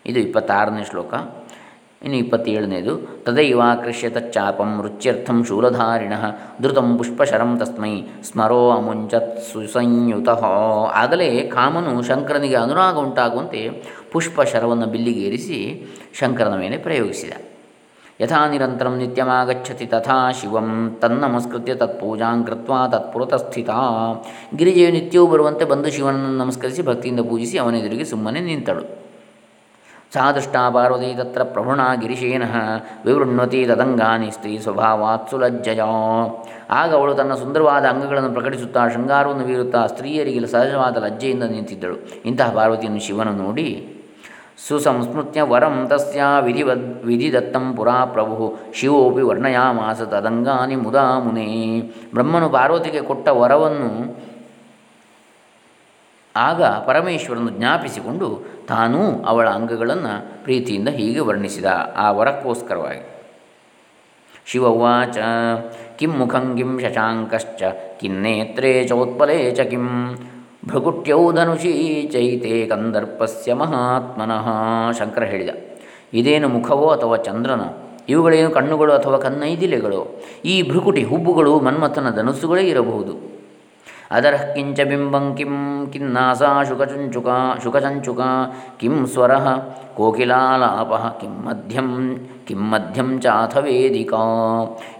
ಇದು 0.06 0.18
ಇಪ್ಪತ್ತಾರನೇ 0.20 0.84
ಶ್ಲೋಕ. 0.90 1.14
ಇನ್ನು 2.04 2.16
ಇಪ್ಪತ್ತೇಳನೇದು 2.16 2.92
ತದೈವಾಕೃಷ್ಯ 3.24 4.08
ತಚ್ಚಾಪಂ 4.10 4.70
ರುಚ್ಯರ್ಥಂ 4.82 5.38
ಶೂಲಧಾರಿಣ 5.48 6.14
ಧೃತಂ 6.62 6.88
ಪುಷ್ಪಶರಂ 6.98 7.58
ತಸ್ಮೈ 7.58 7.92
ಸ್ಮರೋ 8.28 8.70
ಅಮುಂಚತ್ 8.70 9.34
ಸುಸಂಯುತ. 9.48 10.28
ಆಗಲೇ 11.02 11.28
ಕಾಮನು 11.54 12.02
ಶಂಕರನಿಗೆ 12.02 12.54
ಅನುರಾಗ 12.54 12.96
ಉಂಟಾಗುವಂತೆ 12.96 13.60
ಪುಷ್ಪಶರವನ್ನು 14.12 14.86
ಬಿಲ್ಲಿಗೇರಿಸಿ 14.86 15.58
ಶಂಕರನ 16.20 16.54
ಮೇಲೆ 16.54 16.78
ಪ್ರಯೋಗಿಸಿದ. 16.86 17.32
ಯಥಾ 18.22 18.40
ನಿರಂತರಂ 18.52 18.96
ನಿತ್ಯಮಾಗಚ್ಚತಿ 19.02 19.86
ತಥಾ 19.86 20.16
ಶಿವಂ 20.38 20.70
ತನ್ನಮಸ್ಕೃತ್ಯ 21.02 21.74
ತತ್ಪೂಜಾಂ 21.74 22.44
ಕೃತ್ವಾ 22.44 22.80
ತತ್ಪುರತಸ್ಥಿತ 22.88 23.70
ಗಿರಿಜೆಯು 24.56 24.90
ನಿತ್ಯವೂ 24.92 25.26
ಬರುವಂತೆ 25.26 25.64
ಬಂದು 25.64 25.90
ಶಿವನನ್ನು 25.90 26.32
ನಮಸ್ಕರಿಸಿ 26.44 26.82
ಭಕ್ತಿಯಿಂದ 26.82 27.20
ಪೂಜಿಸಿ 27.30 27.58
ಅವನೆದುರಿಗೆ 27.58 28.04
ಸುಮ್ಮನೆ 28.04 28.40
ನಿಂತಳು. 28.40 28.84
ಸಾ 30.14 30.22
ದೃಷ್ಟಾ 30.32 30.60
ಪಾರ್ವತಿ 30.70 31.08
ತತ್ರ 31.18 31.42
ಪ್ರಭುಣ 31.42 31.80
ಗಿರಿಶೇನ 32.00 32.44
ವಿವೃಣ್ವತಿ 33.04 33.58
ತದಂಗಾನಿ 33.64 34.28
ಸ್ತ್ರೀ 34.30 34.52
ಸ್ವಭಾವಾತ್ 34.58 35.28
ಸುಲಜ್ಜಯ. 35.30 35.82
ಆಗ 36.70 36.90
ಅವಳು 36.94 37.12
ತನ್ನ 37.14 37.34
ಸುಂದರವಾದ 37.34 37.84
ಅಂಗಗಳನ್ನು 37.84 38.30
ಪ್ರಕಟಿಸುತ್ತಾ 38.32 38.82
ಶೃಂಗಾರವನ್ನು 38.88 39.44
ಬೀರುತ್ತಾ 39.46 39.80
ಸ್ತ್ರೀಯರಿಗೆ 39.86 40.40
ಸಹಜವಾದ 40.46 40.96
ಲಜ್ಜೆಯಿಂದ 40.96 41.42
ನಿಂತಿದ್ದಳು. 41.42 41.96
ಇಂತಹ 42.24 42.48
ಪಾರ್ವತಿಯನ್ನು 42.54 43.00
ಶಿವನು 43.00 43.34
ನೋಡಿ, 43.42 43.68
ಸುಸಂಸ್ಮೃತ್ಯ 44.66 45.42
ವರಂ 45.42 45.76
ತಸ್ಯ 45.90 46.22
ವಿಧಿವದ್, 46.40 46.88
ವಿಧಿದತ್ತಂ 47.04 47.66
ಪುರಾ 47.76 47.98
ಪ್ರಭು, 48.14 48.48
ಶಿವೋಪಿ 48.74 49.22
ವರ್ಣಯಾಮಾಸ 49.22 50.00
ತದಂಗಾನಿ 50.14 50.76
ಮುದಾ 50.76 51.06
ಮುನೇ 51.18 51.46
ಬ್ರಹ್ಮನು 52.14 52.50
ಪಾರ್ವತಿಗೆ 52.50 53.00
ಕೊಟ್ಟ 53.00 53.28
ವರವನ್ನು 53.28 53.92
ಆಗ 56.36 56.62
ಪರಮೇಶ್ವರನು 56.62 57.50
ಜ್ಞಾಪಿಸಿಕೊಂಡು 57.50 58.42
ತಾನೂ 58.68 59.24
ಅವಳ 59.26 59.48
ಅಂಗಗಳನ್ನು 59.48 60.42
ಪ್ರೀತಿಯಿಂದ 60.44 60.88
ಹೀಗೆ 60.88 61.20
ವರ್ಣಿಸಿದ, 61.20 61.64
ಆ 61.96 62.12
ವರಕ್ಕೋಸ್ಕರವಾಗಿ. 62.12 63.02
ಶಿವ 64.46 64.66
ಕಿಂ 65.98 66.10
ಮುಖಂ 66.10 66.56
ಕಿಂ 66.56 66.78
ಶಶಾಂಕಶ್ಚ, 66.78 67.62
ಕಿನ್ನೇತ್ರೇ 68.00 68.84
ಚೋತ್ಪಲೇ 68.84 69.50
ಚ 69.50 69.60
ಕಿಂ, 69.60 70.14
ಭೃಗುಟ್ಯೌ 70.66 71.32
ಧನುಷಿ 71.32 72.10
ಚೈತೆ 72.12 72.66
ಕಂದರ್ಪಸ್ಯ 72.66 73.54
ಮಹಾತ್ಮನಃ 73.54 74.46
ಶಂಕರ 74.98 75.24
ಹೇಳಿದ. 75.24 75.48
ಇದೇನು 76.12 76.48
ಮುಖವೋ 76.48 76.88
ಅಥವಾ 76.88 77.16
ಚಂದ್ರನೋ, 77.16 77.98
ಇವುಗಳೇನು 78.08 78.50
ಕಣ್ಣುಗಳು 78.50 78.92
ಅಥವಾ 78.92 79.18
ಕನ್ನೈದಿಲೆಗಳು, 79.18 80.22
ಈ 80.44 80.70
ಭೃಕುಟಿ 80.70 81.02
ಹುಬ್ಬುಗಳು 81.02 81.60
ಮನ್ಮಥನ 81.60 82.10
ಧನುಸುಗಳೇ 82.10 82.62
ಇರಬಹುದು. 82.62 83.39
ಅದರ 84.10 84.34
ಕಿಂಚ 84.54 84.80
ಬಿಂಬಂ 84.80 85.34
ಕಿಂ 85.36 85.86
ಕಿನ್ನಾಸಾ 85.92 86.62
ಶುಕಚುಂಚುಕ, 86.62 87.26
ಶುಕಚಂಚುಕ, 87.62 88.20
ಕಿಂ 88.78 89.06
ಸ್ವರ 89.06 89.36
ಕೋಕಿಲಾಲಾಪ, 89.96 91.20
ಕಿಂ 91.20 91.30
ಮಧ್ಯಂ 91.30 92.18
ಕಿಂ 92.46 92.58
ಮಧ್ಯಂ 92.58 93.20
ಚಾಥ 93.20 93.56
ವೇದಿಕಾ. 93.56 94.16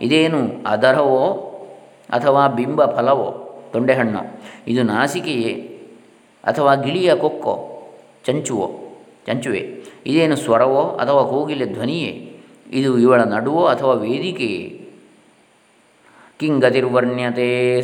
ಇದೇನು 0.03 0.39
ಅದರವೋ 0.67 1.47
ಅಥವಾ 2.11 2.49
ಬಿಂಬ 2.49 2.85
ಫಲವೋ? 2.85 3.47
ತೊಂಡೆಹಣ್ಣು. 3.73 4.19
ಇದು 4.69 4.83
ನಾಸಿಕೆಯೇ 4.83 5.53
ಅಥವಾ 6.45 6.75
ಗಿಳಿಯ 6.75 7.15
ಕೊಕ್ಕೋ? 7.15 7.83
ಚಂಚುವೋ? 8.25 8.71
ಚಂಚುವೆ. 9.27 9.59
ಇದೇನು 10.07 10.37
ಸ್ವರವೋ 10.37 10.83
ಅಥವಾ 10.83 11.23
ಕೋಗಿಲೆ 11.23 11.67
ಧ್ವನಿಯೇ? 11.67 12.41
ಇದು 12.71 12.99
ಇವಳ 12.99 13.23
ನಡುವೋ 13.23 13.65
ಅಥವಾ 13.65 13.93
ವೇದಿಕೆಯೇ? 13.93 14.77
ಕಿಂಗತಿರ್ವರ್ಣ್ಯತೆ 16.39 17.83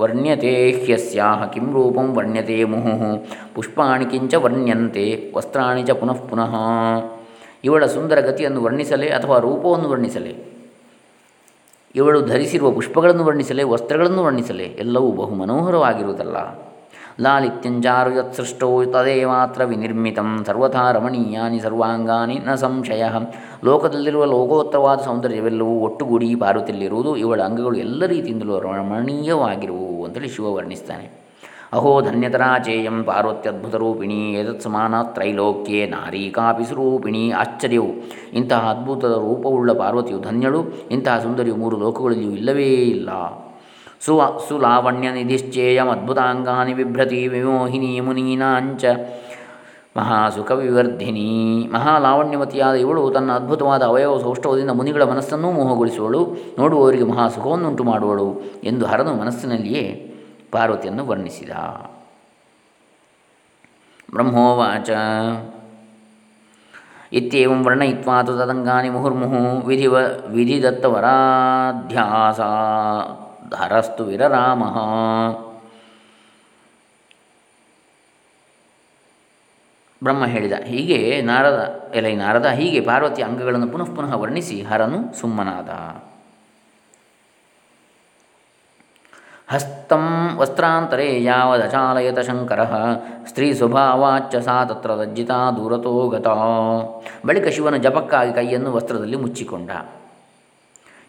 ವರ್ಣ್ಯತೆ 0.00 0.70
ಹ್ಯಸ್ಯಾಹ, 0.70 1.46
ಕಿಂ 1.46 1.72
ರೂಪಂ 1.72 2.16
ವರ್ಣ್ಯತೆ 2.16 2.64
ಮುಹುಃ 2.64 3.26
ಪುಷ್ಪಾಣಿ 3.54 4.06
ಕಿಂಚ 4.06 4.34
ವರ್ಣ್ಯಂತೆ, 4.34 5.32
ವಸ್ತ್ರಾಣಿ 5.36 5.82
ಚ 5.82 5.90
ಪುನಃ 5.90 6.12
ಪುನಃ. 6.12 6.54
ಇವಳ 7.64 7.86
ಸುಂದರ 7.86 8.20
ಗತಿಯನ್ನು 8.20 8.62
ವರ್ಣಿಸಲೇ 8.62 9.08
ಅಥವಾ 9.08 9.38
ರೂಪವನ್ನು 9.38 9.88
ವರ್ಣಿಸಲೇ? 9.88 10.54
ಇವಳು 11.94 12.22
ಧರಿಸಿರುವ 12.22 12.70
ಪುಷ್ಪಗಳನ್ನು 12.70 13.24
ವರ್ಣಿಸಲೇ, 13.24 13.62
ವಸ್ತ್ರಗಳನ್ನು 13.62 14.24
ವರ್ಣಿಸಲೇ? 14.24 14.64
ಎಲ್ಲವೂ 14.64 15.12
ಬಹು 15.12 15.34
ಮನೋಹರವಾಗಿರುವುದಲ್ಲ 15.34 16.67
ಲಾಲಿತ್ಯಂಚಾರು 17.20 18.10
ಯತ್ಸೃಷ್ಟೋ 18.16 18.84
ತದೇವಾತ್ರ 18.84 19.64
ವಿನಿರ್ಮಿತಂ 19.64 20.44
ಸರ್ವಥಾ 20.46 20.90
ರಮಣೀಯಾನಿ 20.92 21.60
ಸರ್ವಾಂಗಾನಿ 21.60 22.36
ನ 22.46 22.54
ಸಂಶಯ 22.54 23.04
ಲೋಕದಲ್ಲಿರುವ 23.64 24.24
ಲೋಕೋತ್ತರವಾದ 24.24 24.98
ಸೌಂದರ್ಯವೆಲ್ಲವೂ 24.98 25.72
ಒಟ್ಟುಗೂಡಿ 25.78 26.34
ಪಾರುತ್ತಿಲ್ಲಿರುವುದು 26.34 27.16
ಇವಳ 27.16 27.40
ಅಂಗಗಳು 27.40 27.76
ಎಲ್ಲ 27.76 28.06
ರೀತಿಯಿಂದಲೂ 28.06 28.60
ರಮಣೀಯವಾಗಿರುವು 28.60 30.04
ಅಂತೇಳಿ 30.04 30.28
ಶಿವ 30.28 30.52
ವರ್ಣಿಸ್ತಾನೆ. 30.54 31.08
ಅಹೋ 31.72 32.00
ಧನ್ಯತರಾಚೇಯಂ 32.00 33.04
ಪಾರ್ವತ್ಯದ್ಭುತರೂಪಿಣಿ 33.04 34.20
ಏತತ್ 34.32 34.62
ಸಮಾನ 34.62 35.02
ತ್ರೈಲೋಕ್ಯೆ 35.02 35.86
ನಾರೀ 35.86 36.30
ಕಾಪಿ 36.30 36.64
ಸ್ವರೂಪಿಣಿ 36.64 37.30
ಆಶ್ಚರ್ಯವು. 37.30 37.90
ಇಂತಹ 38.32 38.70
ಅದ್ಭುತ 38.70 39.04
ರೂಪವುಳ್ಳ 39.04 39.72
ಪಾರ್ವತಿಯು 39.72 40.20
ಧನ್ಯಳು, 40.20 40.62
ಇಂತಹ 40.90 41.18
ಸುಂದರಿಯು 41.18 41.56
ಮೂರು 41.56 41.76
ಲೋಕಗಳಲ್ಲಿಯೂ 41.76 42.32
ಇಲ್ಲವೇ 42.32 42.70
ಇಲ್ಲ. 42.94 43.10
ಸು 44.00 44.20
ಸುಲಾವಣ್ಯ 44.48 45.10
ನಿಧಿಶ್ಚೇಯಂ 45.10 45.88
ಅದ್ಭುತಾಂಗಾನಿ 45.88 46.74
ಬಿಭ್ರತಿ 46.74 47.28
ವಿಮೋಹಿನಿ 47.28 48.00
ಮುನೀನಾಂಚ 48.00 48.84
ಮಹಾಸುಖ 49.96 50.50
ವಿವರ್ಧಿನಿ 50.50 51.68
ಮಹಾಲಾವಣ್ಯವತಿಯಾದ 51.72 52.74
ಇವಳು 52.74 53.10
ತನ್ನ 53.10 53.32
ಅದ್ಭುತವಾದ 53.32 53.82
ಅವಯವ 53.82 54.18
ಸೌಷ್ಠವದಿಂದ 54.18 54.70
ಮುನಿಗಳ 54.70 55.02
ಮನಸ್ಸನ್ನೂ 55.02 55.52
ಮೋಹಗೊಳಿಸುವಳು. 55.52 56.36
ನೋಡುವವರಿಗೆ 56.58 57.04
ಮಹಾಸುಖವನ್ನುಂಟು 57.04 57.84
ಮಾಡುವಳು 57.84 58.42
ಎಂದು 58.64 58.86
ಹರನು 58.86 59.14
ಮನಸ್ಸಿನಲ್ಲಿಯೇ 59.14 60.16
ಪಾರ್ವತಿಯನ್ನು 60.52 61.06
ವರ್ಣಿಸಿದ. 61.06 61.50
ಬ್ರಹ್ಮೋವಾಚ. 64.12 64.90
ಇತ್ಯಂ 67.12 67.64
ವರ್ಣಯಿತ್ವಾ 67.64 68.22
ತು 68.22 68.38
ತದಂಗಾನಿ 68.38 68.88
ಮುಹುರ್ಮುಹು 68.88 69.66
ವಿಧಿವ 69.66 69.96
ವಿಧಿದತ್ತವರಾಧ್ಯಾಸ. 70.30 72.40
ಧರಸ್ತು 73.50 74.04
ವಿರರಾಮ. 74.04 74.62
ಬ್ರಹ್ಮ 80.02 80.26
ಹೇಳಿದ, 80.26 80.52
ಹೀಗೆ 80.52 81.20
ನಾರದ 81.20 81.60
ಎಲೈ 81.94 82.14
ನಾರದ, 82.16 82.46
ಹೀಗೆ 82.46 82.80
ಪಾರ್ವತಿ 82.80 83.22
ಅಂಗಗಳನ್ನು 83.22 83.68
ಪುನಃ 83.68 83.94
ಪುನಃ 83.94 84.14
ವರ್ಣಿಸಿ 84.14 84.62
ಹರನು 84.62 85.20
ಸುಮ್ಮನಾದ. 85.20 85.70
ಹಸ್ತಂ 89.48 90.36
ವಸ್ತ್ರಾಂತರೇ 90.36 91.22
ಯಾವದಚಾಲಯತ 91.22 92.18
ಶಂಕರ, 92.18 92.62
ಸ್ತ್ರೀ 93.28 93.52
ಸ್ವಭಾವಾಚ್ಚ 93.52 94.36
ಸಾ 94.36 94.64
ತತ್ರ 94.64 94.90
ದೂರತೋ 95.56 96.08
ಗತ. 96.08 96.28
ಬಳಿಕ 97.26 97.46
ಶಿವನ 97.46 97.76
ಜಪಕ್ಕಾಗಿ 97.76 98.32
ಕೈಯನ್ನು 98.32 98.72
ವಸ್ತ್ರದಲ್ಲಿ 98.72 99.16
ಮುಚ್ಚಿಕೊಂಡ. 99.16 99.70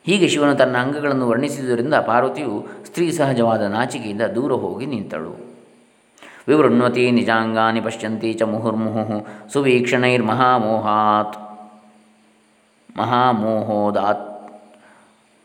ಹೀಗೆ 0.09 0.27
ಶಿವನು 0.27 0.55
ತನ್ನ 0.55 0.77
ಅಂಗಗಳನ್ನು 0.77 1.29
ವರ್ಣಿಸಿದ್ದರಿಂದ 1.29 1.93
ಪಾರ್ವತಿಯು 1.93 2.67
ಸ್ತ್ರೀ 2.85 3.11
ಸಹಜವಾದ 3.11 3.61
ನಾಚಿಕೆಯಿಂದ 3.61 4.21
ದೂರ 4.21 4.53
ಹೋಗಿ 4.53 4.85
ನಿಂತಳು. 4.85 5.49
ವಿವೃಣ್ವತಿ 6.47 7.11
ನಿಜಾಂಗಾನಿ 7.11 7.81
ಪಶ್ಯಂತಿ 7.81 8.33
ಚ 8.33 8.41
ಮುಹುರ್ಮುಹು 8.41 9.53
ಸುವೀಕ್ಷಣೈರ್ಮಹಾಮೋಹಾತ್. 9.53 11.37
ಮಹಾಮೋಹೋದಾತ್. 12.97 14.51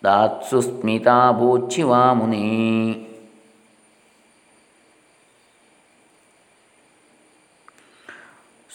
ದಾತ್ಸುಸ್ಮಿತಾ 0.04 1.32
ಭೂಚ್ಛಿವಾ 1.32 2.12
ಮುನಿ. 2.12 3.08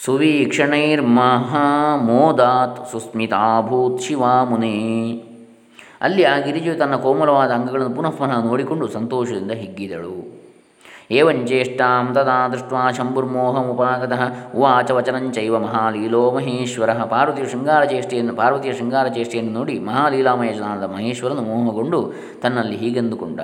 ಸುವೀಕ್ಷಣೈರ್ಮಹಾಮೋದಾತ್ 0.05 2.91
ಸುಸ್ಮಿತಾಭೂತ್ 2.91 4.01
ಶಿವಾ 4.01 4.43
ಮುನಿ. 4.43 5.25
ಅಲ್ಲಿ 6.01 6.23
ಆ 6.23 6.39
ಗಿರಿಜು 6.39 6.77
ತನ್ನ 6.79 6.95
ಕೋಮಲವಾದ 6.95 7.51
ಅಂಗಗಳನ್ನು 7.51 7.95
ಪುನಃ 7.95 8.09
ಪುನಃ 8.09 8.45
ನೋಡಿಕೊಂಡು 8.45 8.87
ಸಂತೋಷದಿಂದ 8.87 9.51
ಹಿಗ್ಗಿದಳು. 9.51 10.39
ಏವಂಚೇಷ್ಟಾಂ 11.11 12.13
ತದಾ 12.13 12.47
ದೃಷ್ಟ 12.47 12.73
ಶಂಭುರ್ಮೋಹಮುಪಾಗತಃ 12.97 14.21
ಉವಾಚ 14.55 14.91
ವಚನಂಚೈವ 14.91 15.59
ಮಹಾಲೀಲೋ 15.59 16.31
ಮಹೇಶ್ವರ. 16.31 16.93
ಪಾರ್ವತಿಯ 16.93 17.45
ಶೃಂಗಾರಚೇಷ್ಟೆಯನ್ನು 17.45 18.35
ಪಾರ್ವತಿಯ 18.35 18.73
ಶೃಂಗಾರಚೇಷ್ಟೆಯನ್ನು 18.73 19.53
ನೋಡಿ 19.53 19.79
ಮಹಾಲೀಲಾಮಯಜನಾದ 19.79 20.83
ಮಹೇಶ್ವರನು 20.83 21.41
ಮೋಹಗೊಂಡು 21.41 22.13
ತನ್ನಲ್ಲಿ 22.41 22.75
ಹೀಗೆಂದುಕೊಂಡ. 22.75 23.41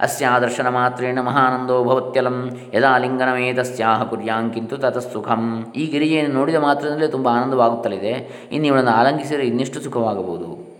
ಅಸ್ಯಾದರ್ಶನ 0.00 0.68
ಮಾತ್ರೇಣ 0.68 1.20
ಮಹಾನಂದೋ 1.20 1.84
ಭವತ್ಯಲಂ, 1.84 2.50
ಯದಾ 2.74 2.98
ಲಿಂಗನಮೇತಸ್ಯಾಹ 2.98 4.02
ಕುರ್ಯಾಂಕಿಂತು 4.02 4.76
ತತಃ 4.76 4.98
ಸುಖಂ. 4.98 5.72
ಈ 5.76 5.86
ಗಿರಿಜೆಯನ್ನು 5.86 6.34
ನೋಡಿದ 6.34 6.54
ಮಾತ್ರದಲ್ಲೇ 6.54 7.06
ತುಂಬ 7.06 7.28
ಆನಂದವಾಗುತ್ತಲಿದೆ. 7.28 8.12
ಇನ್ನು 8.52 8.66
ಇವಳನ್ನು 8.66 8.90
ಆಲಂಗಿಸಿದರೆ 8.90 9.46
ಇನ್ನೆಷ್ಟು 9.46 9.80
ಸುಖವಾಗಬಹುದು? 9.80 10.73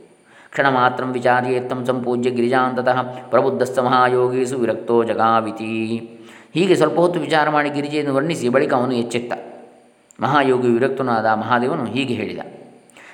ಕ್ಷಣ 0.54 0.68
ಮಾತ್ರ 0.68 1.04
ವಿಚಾರ್ಯೇತ್ತಂ 1.04 1.84
ಸಂಪೂಜ್ಯ 1.84 2.30
ಗಿರಿಜಾಂತತಃ 2.30 3.02
ಪ್ರಬುದ್ಧಸ್ಥ 3.02 3.78
ಮಹಾಯೋಗೀಸು 3.78 4.56
ವಿರಕ್ತೋ 4.56 5.04
ಜಗಾವಿತಿ. 5.04 5.70
ಹೀಗೆ 6.54 6.74
ಸ್ವಲ್ಪ 6.74 6.98
ಹೊತ್ತು 6.98 7.20
ವಿಚಾರ 7.20 7.50
ಮಾಡಿ 7.50 7.70
ಗಿರಿಜೆಯನ್ನು 7.70 8.14
ವರ್ಣಿಸಿ 8.14 8.48
ಬಳಿಕ 8.48 8.74
ಅವನು 8.74 8.92
ಎಚ್ಚೆತ್ತ. 8.94 9.32
ಮಹಾಯೋಗಿ 10.20 10.68
ವಿರಕ್ತನಾದ 10.68 11.26
ಮಹಾದೇವನು 11.26 11.84
ಹೀಗೆ 11.84 12.14
ಹೇಳಿದ. 12.14 12.38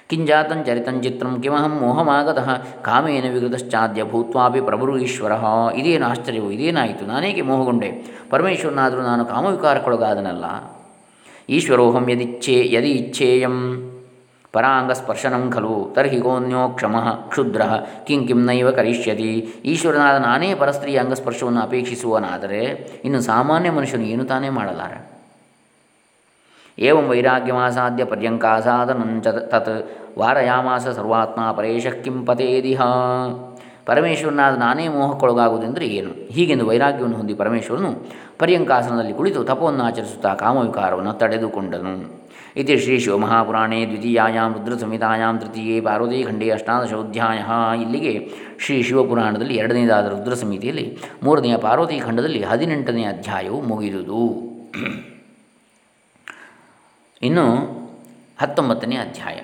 ಕಿಂಜಾತಂ 0.08 0.64
ಚರಿತಂ 0.64 1.02
ಚಿತ್ರಂ 1.02 1.40
ಕಿಮಹಂ 1.40 1.78
ಮೋಹಮಾಗತಃ 1.80 2.48
ಕಾಮೇನ 2.82 3.32
ವಿಗತಶ್ಚಾದ್ಯ 3.32 4.04
ಭೂತ್ವಾಪಿ 4.04 4.60
ಪ್ರಭುರು 4.60 4.98
ಈಶ್ವರ 4.98 5.32
ಇದೇನು 5.74 6.06
ಆಶ್ಚರ್ಯವು, 6.06 6.50
ಇದೇನಾಯಿತು? 6.50 7.06
ನಾನೇಕೆ 7.06 7.42
ಮೋಹಗೊಂಡೆ? 7.42 7.90
ಪರಮೇಶ್ವರನಾದರೂ 8.30 9.00
ನಾನು 9.00 9.24
ಕಾಮವಿಕಾರಕ್ಕೊಳಗಾದನಲ್ಲ? 9.24 10.44
ಈಶ್ವರೋಹಂ 11.48 12.10
ಯದಿಚ್ಛೇ, 12.10 12.68
ಯದಿ 12.72 12.90
ಇಚ್ಛೇಯಂ. 12.90 13.56
ಪರಾಂಗಸ್ಪರ್ಶನಂ 14.52 15.52
ಖಲು 15.52 15.92
ತರ್ಹಿ 15.94 16.16
ಗೋನ್ಯೋ 16.16 16.68
ಕ್ಷಮ 16.68 16.96
ಕ್ಷುದ್ರ 17.28 17.62
ಕಿಂ 18.04 18.26
ಕಿಂ 18.26 18.46
ನೈವ 18.46 18.70
ಕರಿಷ್ಯತಿ 18.70 19.30
ಈಶ್ವರನಾದ 19.64 20.16
ನಾನೇ 20.16 20.54
ಪರಸ್ತ್ರೀಯ 20.54 20.98
ಅಂಗಸ್ಪರ್ಶವನ್ನು 20.98 21.60
ಅಪೇಕ್ಷಿಸುವನಾದರೆ 21.60 22.62
ಇನ್ನು 23.04 23.20
ಸಾಮಾನ್ಯ 23.20 23.70
ಮನುಷ್ಯನು 23.70 24.02
ಏನು 24.04 24.24
ತಾನೇ 24.24 24.48
ಮಾಡಲಾರ? 24.48 24.92
ಏವಂ 26.78 27.08
ವೈರಾಗ್ಯಮಾಸಾದ್ಯ 27.08 28.04
ಪರ್ಯಂಕಾಸಾದನಂಚ 28.04 29.26
ತತ್ 29.26 29.90
ವಾರಯಾಮಾಸ 30.18 30.88
ಸರ್ವಾತ್ಮ 30.88 31.52
ಪರೇಶ 31.52 31.86
ಕಿಂ 31.86 32.26
ಪತೇದಿಹ। 32.26 32.80
ಪರಮೇಶ್ವರನಾದ 33.86 34.56
ನಾನೇ 34.56 34.88
ಮೋಹಕ್ಕೊಳಗಾಗುವುದೆಂದರೆ 34.88 35.86
ಏನು? 35.86 36.10
ಹೀಗೆಂದು 36.10 36.66
ವೈರಾಗ್ಯವನ್ನು 36.66 37.16
ಹೊಂದಿ 37.16 37.34
ಪರಮೇಶ್ವರನು 37.34 37.92
ಪರ್ಯಂಕಾಸನದಲ್ಲಿ 38.38 39.12
ಕುಳಿತು 39.12 39.44
ತಪವನ್ನು 39.44 39.84
ಆಚರಿಸುತ್ತಾ 39.84 40.34
ಕಾಮವಿಕಾರವನ್ನು 40.34 41.12
ತಡೆದುಕೊಂಡನು. 41.12 42.20
इति 42.56 42.78
ಶ್ರೀಶಿವಮಹಾಪುರಾಣೇ 42.78 43.86
ದ್ವಿತೀಯಾಂ 43.86 44.54
ರುದ್ರಸಂಹಿತಾಂ 44.54 45.38
ತೃತೀಯೇ 45.38 45.80
ಪಾರ್ವತೀಖಂಡೇ 45.80 46.50
ಅಷ್ಟಾದಶೋಧ್ಯಾಯ 46.50 47.38
ಇಲ್ಲಿಗೆ 47.82 48.30
ಶ್ರೀ 48.58 48.82
ಶಿವಪುರಾಣದಲ್ಲಿ 48.82 49.56
ಎರಡನೇದಾದ 49.56 50.06
ರುದ್ರ 50.06 50.34
ಸಮಿತಿಯಲ್ಲಿ 50.34 50.98
ಮೂರನೆಯ 51.22 51.56
ಪಾರ್ವತಿ 51.56 51.98
ಖಂಡದಲ್ಲಿ 51.98 52.42
ಹದಿನೆಂಟನೇ 52.42 53.04
ಅಧ್ಯಾಯವು 53.04 53.60
ಮುಗಿದುದು. 53.60 54.50
ಇನ್ನು 57.22 57.46
ಹತ್ತೊಂಬತ್ತನೇ 58.40 58.96
ಅಧ್ಯಾಯ. 58.96 59.38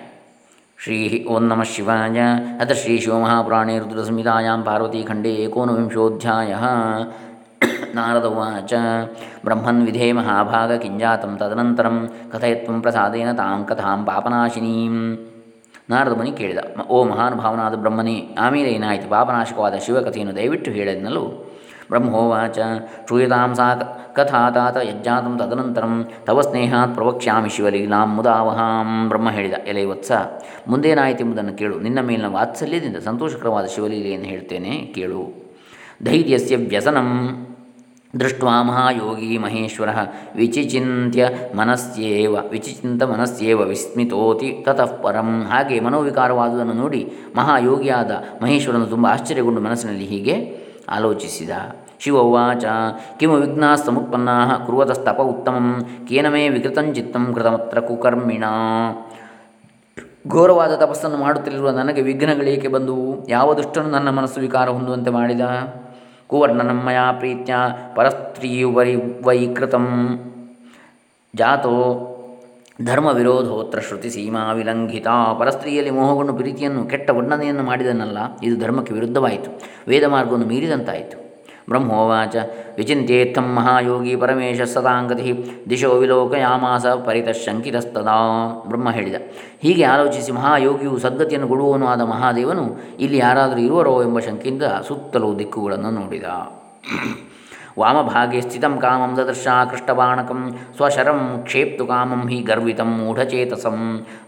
ಶ್ರೀ 0.79 1.25
ಓಂ 1.25 1.49
ನಮಃ 1.49 1.63
ಶಿವಾಯ. 1.63 2.21
ಅಥ 2.61 2.73
ಶ್ರೀ 2.73 2.99
ಶಿವಮಹಾಪುರಾಣೇ 2.99 3.79
ರುದ್ರಸಂಹಿತಾಂ 3.79 4.63
ಪಾರ್ವತೀಖಂಡೇ 4.63 5.35
ಏಕೋನವಿಂಶೋಧ್ಯಾಯ 5.35 6.55
ನಾರದ 7.99 8.25
ಉಚ 8.25 8.75
ಬ್ರಹ್ಮನ್ 9.45 9.83
ವಿಧೇ 9.87 10.13
ಮಹಾಭಾಗ 10.13 10.73
ಕಿಂಜಾತಂ 10.73 11.33
ತದನಂತರಂ 11.41 11.97
ಕಥಯತ್ವ 12.33 12.81
ಪ್ರಸಾದೇನ 12.81 13.33
ತಾಂ 13.33 13.65
ಕಥಾಂ 13.65 14.05
ಪಾಪನಾಶಿನೀಂ 14.05 14.97
ನಾರದ 15.91 16.15
ಮುನಿ 16.19 16.31
ಕೇಳಿದ 16.33 16.61
ಓ 16.95 16.97
ಮಹಾನುಭಾವನಾದ 17.05 17.75
ಬ್ರಹ್ಮನೇ, 17.75 18.15
ಆಮೇಲೆ 18.39 18.71
ಏನಾಯಿತು? 18.71 19.09
ಪಾಪನಾಶಕವಾದ 19.09 19.75
ಶಿವಕಥೆಯನ್ನು 19.75 20.37
ದಯವಿಟ್ಟು 20.37 20.71
ಹೇಳದನಲ್ಲೂ? 20.71 21.25
ಬ್ರಹ್ಮೋವಾಚ, 21.91 22.59
ಶ್ರೂಯತಾಂ 23.07 23.55
ಸಾ 23.55 23.69
ಕಥಾ 24.17 24.51
ತಾತ 24.51 24.77
ಯಜ್ಜಾತಂ 24.89 25.39
ತದನಂತರಂ 25.39 25.93
ತವ 26.27 26.41
ಸ್ನೇಹಾತ್ 26.41 26.95
ಪ್ರವಕ್ಷ್ಯಾಮಿ 26.95 27.49
ಶಿವಲೀಲಾಂ 27.49 28.09
ಮುದಾವಹಾಂ. 28.17 29.09
ಬ್ರಹ್ಮ 29.09 29.31
ಹೇಳಿದ, 29.31 29.57
ಎಲೆ 29.67 29.85
ವತ್ಸ 29.85 30.13
ಮುಂದೇನಾಯಿತೆಂಬುದನ್ನು 30.69 31.53
ಕೇಳು. 31.53 31.79
ನಿನ್ನ 31.79 32.01
ಮೇಲಿನ 32.01 32.27
ವಾತ್ಸಲ್ಯದಿಂದ 32.29 32.97
ಸಂತೋಷಕರವಾದ 32.97 33.67
ಶಿವಲೀಲೆಯನ್ನು 33.67 34.27
ಹೇಳ್ತೇನೆ, 34.27 34.75
ಕೇಳು. 34.97 35.23
ಧೈರ್ಯಸ್ಯ 36.05 36.57
ವ್ಯಸನಂ. 36.57 37.11
ದೃಷ್ಟ 38.21 38.45
ಮಹಾಯೋಗಿ 38.45 39.39
ಮಹೇಶ್ವರ 39.39 39.89
ವಿಚಿಚಿಂತ್ಯ 40.37 41.29
ಮನಸ್ಸೇವ 41.55 42.37
ವಿಚಿಚಿಂತ 42.51 43.03
ಮನಸ್ಸೇವ 43.03 43.61
ವಿಸ್ಮಿತೋತಿ 43.61 44.65
ತತಃ 44.67 44.93
ಪರಂ. 45.03 45.43
ಹಾಗೆ 45.43 45.81
ಮನೋವಿಕಾರವಾದುದನ್ನು 45.81 46.73
ನೋಡಿ 46.73 47.13
ಮಹಾಯೋಗಿಯಾದ 47.37 48.11
ಮಹೇಶ್ವರನು 48.43 48.87
ತುಂಬ 48.87 49.07
ಆಶ್ಚರ್ಯಗೊಂಡು 49.07 49.61
ಮನಸ್ಸಿನಲ್ಲಿ 49.61 50.05
ಹೀಗೆ 50.05 50.37
ಆಲೋಚಿಸಿದ. 50.89 51.51
ಶಿವೋವಾಚ 51.99 52.57
ಉಚ 52.57 52.65
ಕಿಮ 53.21 53.31
ವಿಘ್ನಾಸ್ತಮುತ್ಪನ್ನ 53.31 54.29
ಕುರುವತಸ್ತಪ 54.67 55.21
ಉತ್ತಮಂ, 55.21 55.81
ಕೇನ 56.09 56.29
ಮೇ 56.29 56.49
ವಿಕೃತಂಚಿತ್ತಂ 56.49 57.35
ಕೃತಮತ್ರ 57.35 57.81
ಕುಕರ್ಮಿಣ. 57.81 58.45
ಘೋರವಾದ 60.29 60.75
ತಪಸ್ಸನ್ನು 60.75 61.17
ಮಾಡುತ್ತಿರುವ 61.17 61.71
ನನಗೆ 61.71 62.03
ವಿಘ್ನಗಳೇಕೆ 62.03 62.69
ಬಂದುವು? 62.69 63.29
ಯಾವ 63.29 63.55
ದುಷ್ಟನು 63.55 63.91
ನನ್ನ 63.91 64.11
ಮನಸ್ಸು 64.11 64.41
ವಿಕಾರ 64.41 64.69
ಹೊಂದುವಂತೆ 64.69 65.11
ಮಾಡಿದ? 65.11 65.41
ಕುವರ್ಣನಂ 66.29 66.83
ಮಯಾ 66.87 67.13
ಪ್ರೀತ್ಯ 67.13 67.55
ಪರಸ್ತ್ರೀಯುವರಿ 67.95 68.97
ವೈಕೃತಂ 69.23 69.87
ಜಾತೋ 71.35 71.73
ಧರ್ಮ 72.85 73.07
ವಿರೋಧೋತ್ರ 73.07 73.81
ಶ್ರುತಿ 73.81 74.11
ಸೀಮಾ 74.11 74.53
ವಿಲಂಘಿತ 74.53 75.07
ಪರಸ್ತ್ರೀಯಲ್ಲಿ 75.39 75.91
ಮೋಹಗೊಂಡು 75.91 76.35
ಪ್ರೀತಿಯನ್ನು 76.35 76.85
ಕೆಟ್ಟ 76.85 77.11
ವರ್ಣನೆಯನ್ನು 77.11 77.63
ಮಾಡಿದನಲ್ಲ, 77.63 78.19
ಇದು 78.43 78.61
ಧರ್ಮಕ್ಕೆ 78.61 78.95
ವಿರುದ್ಧವಾಯಿತು. 78.95 79.51
ವೇದ 79.89 80.05
ಮಾರ್ಗವನ್ನು 80.05 80.47
ಮೀರಿದಂತಾಯಿತು. 80.47 81.26
ಬ್ರಹ್ಮೋವಾಚ 81.69 82.37
ವಿಚಿಂತ್ಯೇತ್ಥಂ 82.79 83.47
ಮಹಾಯೋಗಿ 83.59 84.17
ಪರಮೇಶ 84.17 84.61
ಸದಾಂಗತಿ 84.75 85.31
ದಿಶೋ 85.71 85.93
ವಿಲೋಕಯಾಮಾಸ 86.03 86.87
ಪರಿತಶಂಕಿತಸ್ತದಾ 87.07 88.17
ಬ್ರಹ್ಮ 88.69 88.91
ಹೇಳಿದ। 88.91 89.21
ಹೀಗೆ 89.65 89.85
ಆಲೋಚಿಸಿ 89.85 90.33
ಮಹಾಯೋಗಿಯು 90.33 90.99
ಸದ್ಗತಿಯನ್ನು 90.99 91.49
ಕೊಡುವನು 91.49 91.87
ಆದ 91.87 92.01
ಮಹಾದೇವನು 92.15 92.67
ಇಲ್ಲಿ 93.01 93.19
ಯಾರಾದರೂ 93.19 93.63
ಇರುವರೋ 93.69 93.95
ಎಂಬ 94.03 94.19
ಶಂಕೆಯಿಂದ 94.19 94.63
ಸುತ್ತಲೂ 94.89 95.31
ದಿಕ್ಕುಗಳನ್ನು 95.39 95.91
ನೋಡಿದ. 95.91 96.29
ವಾಮಭಾಗೆ 97.81 98.39
ಸ್ಥಿತಂ 98.41 98.75
ಕಾಮಂ 98.83 99.11
ದದರ್ಶ 99.17 99.47
ಕೃಷ್ಟಬಾಣಕಂ 99.71 100.39
ಸ್ವಶರಂ 100.77 101.19
ಕ್ಷೇಪ್ತು 101.45 101.85
ಕಾಮಂ 101.87 102.23
ಹಿ 102.29 102.39
ಗರ್ವಿತಂ 102.43 102.91
ಮೂಢಚೇತಸಂ। 103.01 103.81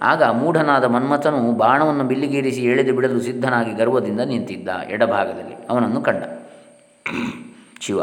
ಆಗ 0.02 0.22
ಮೂಢನಾದ 0.40 0.84
ಮನ್ಮಥನು 0.94 1.40
ಬಾಣವನ್ನು 1.62 2.04
ಬಿಲ್ಲಿಗೇರಿಸಿ 2.04 2.64
ಎಳೆದು 2.72 2.94
ಬಿಡಲು 2.96 3.20
ಸಿದ್ಧನಾಗಿ 3.20 3.72
ಗರ್ವದಿಂದ 3.74 4.20
ನಿಂತಿದ್ದ 4.32 4.68
ಎಡಭಾಗದಲ್ಲಿ 4.96 5.56
ಅವನನ್ನು 5.70 6.02
ಕಂಡ। 6.08 6.22
ಶಿವ. 7.80 8.02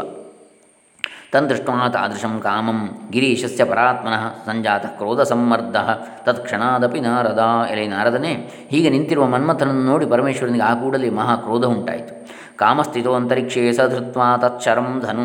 ತಂದೃಷ್ಟ್ವಾ 1.32 1.88
ತಾದೃಶಂ 1.88 2.40
ಕಾಮಂ 2.40 3.08
ಗಿರೀಶಸ್ಯ 3.10 3.64
ಪರಾತ್ಮನಃ 3.64 4.46
ಸಂಜಾತ 4.46 4.86
ಕ್ರೋಧ 4.86 5.20
ಸಮ್ಮರ್ದ 5.20 5.76
ತತ್ಕ್ಷಣಾದಪಿ 6.24 7.00
ನಾರದ. 7.00 7.40
ಎಲೆ 7.70 7.86
ನಾರದನೇ, 7.86 8.66
ಹೀಗೆ 8.70 8.90
ನಿಂತಿರುವ 8.90 9.26
ಮನ್ಮಥನನ್ನು 9.26 9.84
ನೋಡಿ 9.84 10.06
ಪರಮೇಶ್ವರನಿಗೆ 10.06 10.64
ಆ 10.64 10.74
ಕೂಡಲೇ 10.74 11.10
ಮಹಾಕ್ರೋಧ 11.10 11.64
ಉಂಟಾಯಿತು. 11.64 12.28
ಕಾಮಸ್ಥಿತೋ 12.56 13.14
ಅಂತರಿಕ್ಷೇ 13.14 13.72
ಸಧೃತ್ವಾ 13.72 14.36
ತತ್ಶರಂ 14.36 15.02
ಧನು 15.06 15.24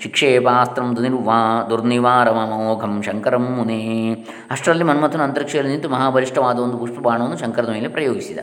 ಶಿಕ್ಷೇಪಾಸ್ತ್ರಂ 0.00 0.96
ದುನಿರ್ವಾ 0.96 1.66
ದುರ್ನಿವಾರಮೋಘಂ 1.70 3.02
ಶಂಕರಂ 3.02 3.42
ಮುನೇ. 3.42 4.12
ಅಷ್ಟರಲ್ಲಿ 4.50 4.84
ಮನ್ಮಥನು 4.84 5.22
ಅಂತರಿಕ್ಷೆಯಲ್ಲಿ 5.22 5.72
ನಿಂತು 5.72 5.88
ಮಹಾಬಲಿಷ್ಠವಾದ 5.88 6.58
ಒಂದು 6.58 6.78
ಪುಷ್ಪಬಾಣವನ್ನು 6.78 7.38
ಶಂಕರದ 7.38 7.68
ಮೇಲೆ 7.68 7.88
ಪ್ರಯೋಗಿಸಿದ. 7.88 8.38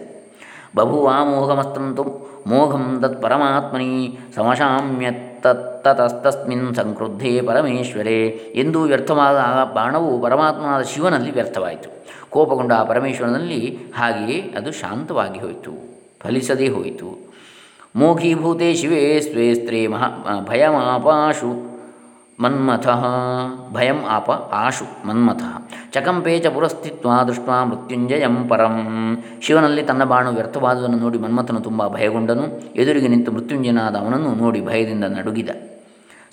ಬಭುವಾ 0.75 1.23
ಮೋಘಮಸ್ತಂತು 1.23 2.31
ಮೋಹಂ 2.47 2.99
ತತ್ 3.01 3.21
ಪರಮಾತ್ಮನಿ 3.21 4.17
ಸಮಶಾಮ್ಯತ್ತಸ್ತಸ್ಮಿನ್ 4.35 6.75
ಸಂಕ್ರುದ್ಧೇ 6.75 7.41
ಪರಮೇಶ್ವರೇ 7.41 8.39
ಎಂದು 8.55 8.81
ವ್ಯರ್ಥವಾದ 8.81 9.73
ಬಾಣವು 9.73 10.21
ಪರಮಾತ್ಮನಾದ 10.21 10.83
ಶಿವನಲ್ಲಿ 10.83 11.31
ವ್ಯರ್ಥವಾಯಿತು. 11.31 12.05
ಕೋಪಗೊಂಡ 12.29 12.71
ಆ 12.71 12.83
ಪರಮೇಶ್ವರನಲ್ಲಿ 12.83 13.79
ಹಾಗೆಯೇ 13.97 14.53
ಅದು 14.57 14.71
ಶಾಂತವಾಗಿ 14.71 15.39
ಹೋಯಿತು, 15.39 15.71
ಫಲಿಸದೇ 16.23 16.67
ಹೋಯಿತು. 16.67 17.31
ಮೋಘೀಭೂತೆ 17.95 18.73
ಶಿವೇ 18.73 19.19
ಸ್ವೇ 19.19 19.53
ಸ್ತ್ರೇ 19.53 19.87
ಮಹಾ, 19.87 20.45
ಭಯಮಾಪಾಶು. 20.49 21.70
ಮನ್ಮಥ. 22.41 22.87
ಭಯಂ 23.73 24.05
ಆಪ 24.09 24.31
ಆಶು 24.31 25.07
ಮನ್ಮಥ. 25.07 25.41
ಚಕಂಪೇ 25.91 26.39
ಚ 26.39 26.47
ಪುರಸ್ಥಿತ್ವ 26.47 27.09
ದೃಷ್ಟ 27.27 27.49
ಮೃತ್ಯುಂಜಯಂ 27.49 28.47
ಪರಂ. 28.47 28.77
ಶಿವನಲ್ಲಿ 29.41 29.83
ತನ್ನ 29.83 30.03
ಬಾಣು 30.03 30.31
ವ್ಯರ್ಥವಾದುದನ್ನು 30.31 30.97
ನೋಡಿ 30.97 31.17
ಮನ್ಮಥನು 31.17 31.59
ತುಂಬ 31.59 31.87
ಭಯಗೊಂಡನು. 31.87 32.75
ಎದುರಿಗೆ 32.75 33.07
ನಿಂತು 33.07 33.31
ಮೃತ್ಯುಂಜಯನಾದ 33.31 33.95
ಅವನನ್ನು 33.95 34.35
ನೋಡಿ 34.35 34.65
ಭಯದಿಂದ 34.65 35.03
ನಡುಗಿದ. 35.03 35.49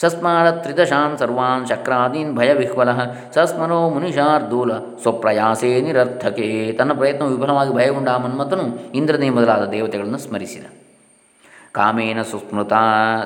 ಸಸ್ಮಾರ 0.01 0.51
ತ್ರಿದಶಾನ್ 0.51 1.19
ಸರ್ವಾನ್ 1.19 1.67
ಚಕ್ರಾದೀನ್ 1.67 2.37
ಭಯವಿಹ್ವಲ 2.37 2.89
ಸಸ್ಮರೋ 3.35 3.91
ಮುನಿಷಾರ್ದೂಲ 3.91 4.73
ಸ್ವಪ್ರಯಾಸೇ 4.73 5.81
ನಿರರ್ಥಕೆ. 5.81 6.73
ತನ್ನ 6.73 6.93
ಪ್ರಯತ್ನವು 6.93 7.31
ವಿಫಲವಾಗಿ 7.31 7.75
ಭಯಗೊಂಡ 7.75 8.09
ಆ 8.09 8.19
ಮನ್ಮಥನು 8.19 8.93
ಇಂದ್ರನೇ 8.93 9.31
ಮೊದಲಾದ 9.31 9.71
ದೇವತೆಗಳನ್ನು 9.71 10.19
ಸ್ಮರಿಸಿದ. 10.19 10.67
ಕಾಮೇನ 11.79 12.23
ಸುಸ್ಮೃತ 12.23 12.73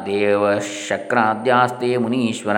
ದೇವಶಕ್ರಾದ್ಯಾಸ್ತೆ 0.07 1.97
ಮುನೀಶ್ವರ, 1.97 2.57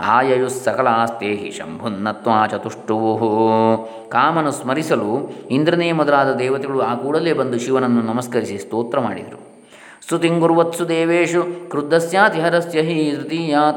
ಆಯಯು 0.00 0.48
ಸಕಲಾಸ್ತೆ 0.48 1.28
ಹಿ 1.34 1.50
ಶಂಭುನ್ನತ್ವಾ 1.50 2.46
ಚತುಷ್ಟುವು. 2.46 3.18
ಕಾಮನು 4.08 4.50
ಸ್ಮರಿಸಲು 4.50 5.10
ಇಂದ್ರನೇ 5.50 5.92
ಮೊದಲಾದ 5.92 6.34
ದೇವತೆಗಳು 6.34 6.80
ಆ 6.80 6.94
ಕೂಡಲೇ 6.94 7.32
ಬಂದು 7.32 7.58
ಶಿವನನ್ನು 7.58 8.02
ನಮಸ್ಕರಿಸಿ 8.02 8.58
ಸ್ತೋತ್ರ 8.58 9.00
ಮಾಡಿದರು. 9.00 9.40
ಸ್ತುತಿಂಗುರ್ವತ್ಸು 10.04 10.88
ದೇವೇಶು 10.88 11.70
ಕ್ರುದ್ಧಸ್ಯಾತಿಹರಸ್ಯ 11.70 12.80
ಹಿ 12.80 12.98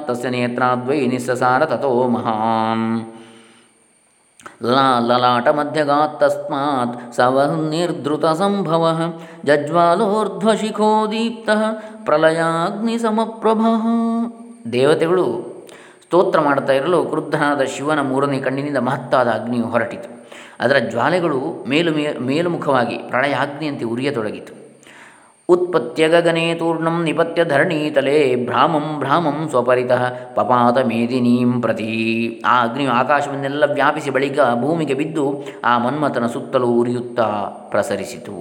ತಸ್ಯ 0.08 0.30
ನೇತ್ರಾದ್ವೈ 0.30 1.00
ನಿಸ್ಸಸಾರ 1.08 1.66
ತಥೋ 1.66 2.08
ಮಹಾನ್. 2.08 3.18
ಲಲಾಟಮಧ್ಯಗಾತ್ತಸ್ಮಾತ್ 5.00 7.13
ಸಂಭವ 8.34 9.00
ಜಜ್ವಾಲೋರ್ಧ್ವಶಿಖೋ 9.45 11.08
ದೀಪ್ತ 11.08 11.50
ಪ್ರಲಯಾಗ್ನಿಸಮಪ್ರಭ. 12.06 13.62
ದೇವತೆಗಳು 14.69 15.43
ಸ್ತೋತ್ರ 16.04 16.39
ಮಾಡ್ತಾ 16.39 16.74
ಇರಲು 16.74 17.06
ಕ್ರುದ್ಧನಾದ 17.06 17.62
ಶಿವನ 17.62 18.02
ಮೂರನೇ 18.02 18.39
ಕಣ್ಣಿನಿಂದ 18.39 18.78
ಮಹತ್ತಾದ 18.78 19.28
ಅಗ್ನಿಯು 19.28 19.65
ಹೊರಟಿತು. 19.65 20.28
ಅದರ 20.60 20.76
ಜ್ವಾಲೆಗಳು 20.89 21.69
ಮೇಲು 21.69 22.22
ಮೇಲುಮುಖವಾಗಿ 22.22 22.98
ಪ್ರಳಯಾಗ್ನಿಯಂತೆ 22.98 23.86
ಉರಿಯತೊಡಗಿತು. 23.86 24.59
ಉತ್ಪತ್ಯ 25.50 26.08
ಗಗನೆ 26.08 26.54
ತೂರ್ಣಂ 26.54 27.04
ನಿಪತ್ಯ 27.04 27.46
ಧರಣೀತಲೆ 27.46 28.18
ಭ್ರಾಮಂ 28.46 28.86
ಭ್ರಾಮಂ 29.00 29.38
ಸ್ವಪರಿತಃ 29.50 30.04
ಪಪಾತ 30.36 30.78
ಮೇದಿನೀಂ 30.86 31.62
ಪ್ರತಿ 31.62 31.90
ಆ 32.46 32.56
ಅಗ್ನಿಯು 32.62 32.92
ಆಕಾಶವನ್ನೆಲ್ಲ 32.92 33.64
ವ್ಯಾಪಿಸಿ 33.74 34.10
ಬಳಿಕ 34.10 34.40
ಭೂಮಿಗೆ 34.62 34.94
ಬಿದ್ದು 34.94 35.26
ಆ 35.66 35.78
ಮನ್ಮಥನ 35.78 36.26
ಸುತ್ತಲೂ 36.26 36.68
ಉರಿಯುತ್ತಾ 36.68 37.28
ಪ್ರಸರಿಸಿತು. 37.72 38.38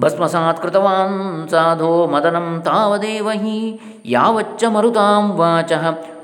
ಭಸ್ಮಸಾತ್ 0.00 0.60
ಕೃತವಾನ್ 0.62 1.48
ಸಾಧೋ 1.48 2.06
ಮದನಂ 2.06 2.62
ತಾವದೇವ 2.64 3.30
ಹಿ 3.30 3.58
ಯಾವಚ್ಚ 4.06 4.64
ಮರುತಾಂ 4.64 5.24
ವಾಚ 5.30 5.72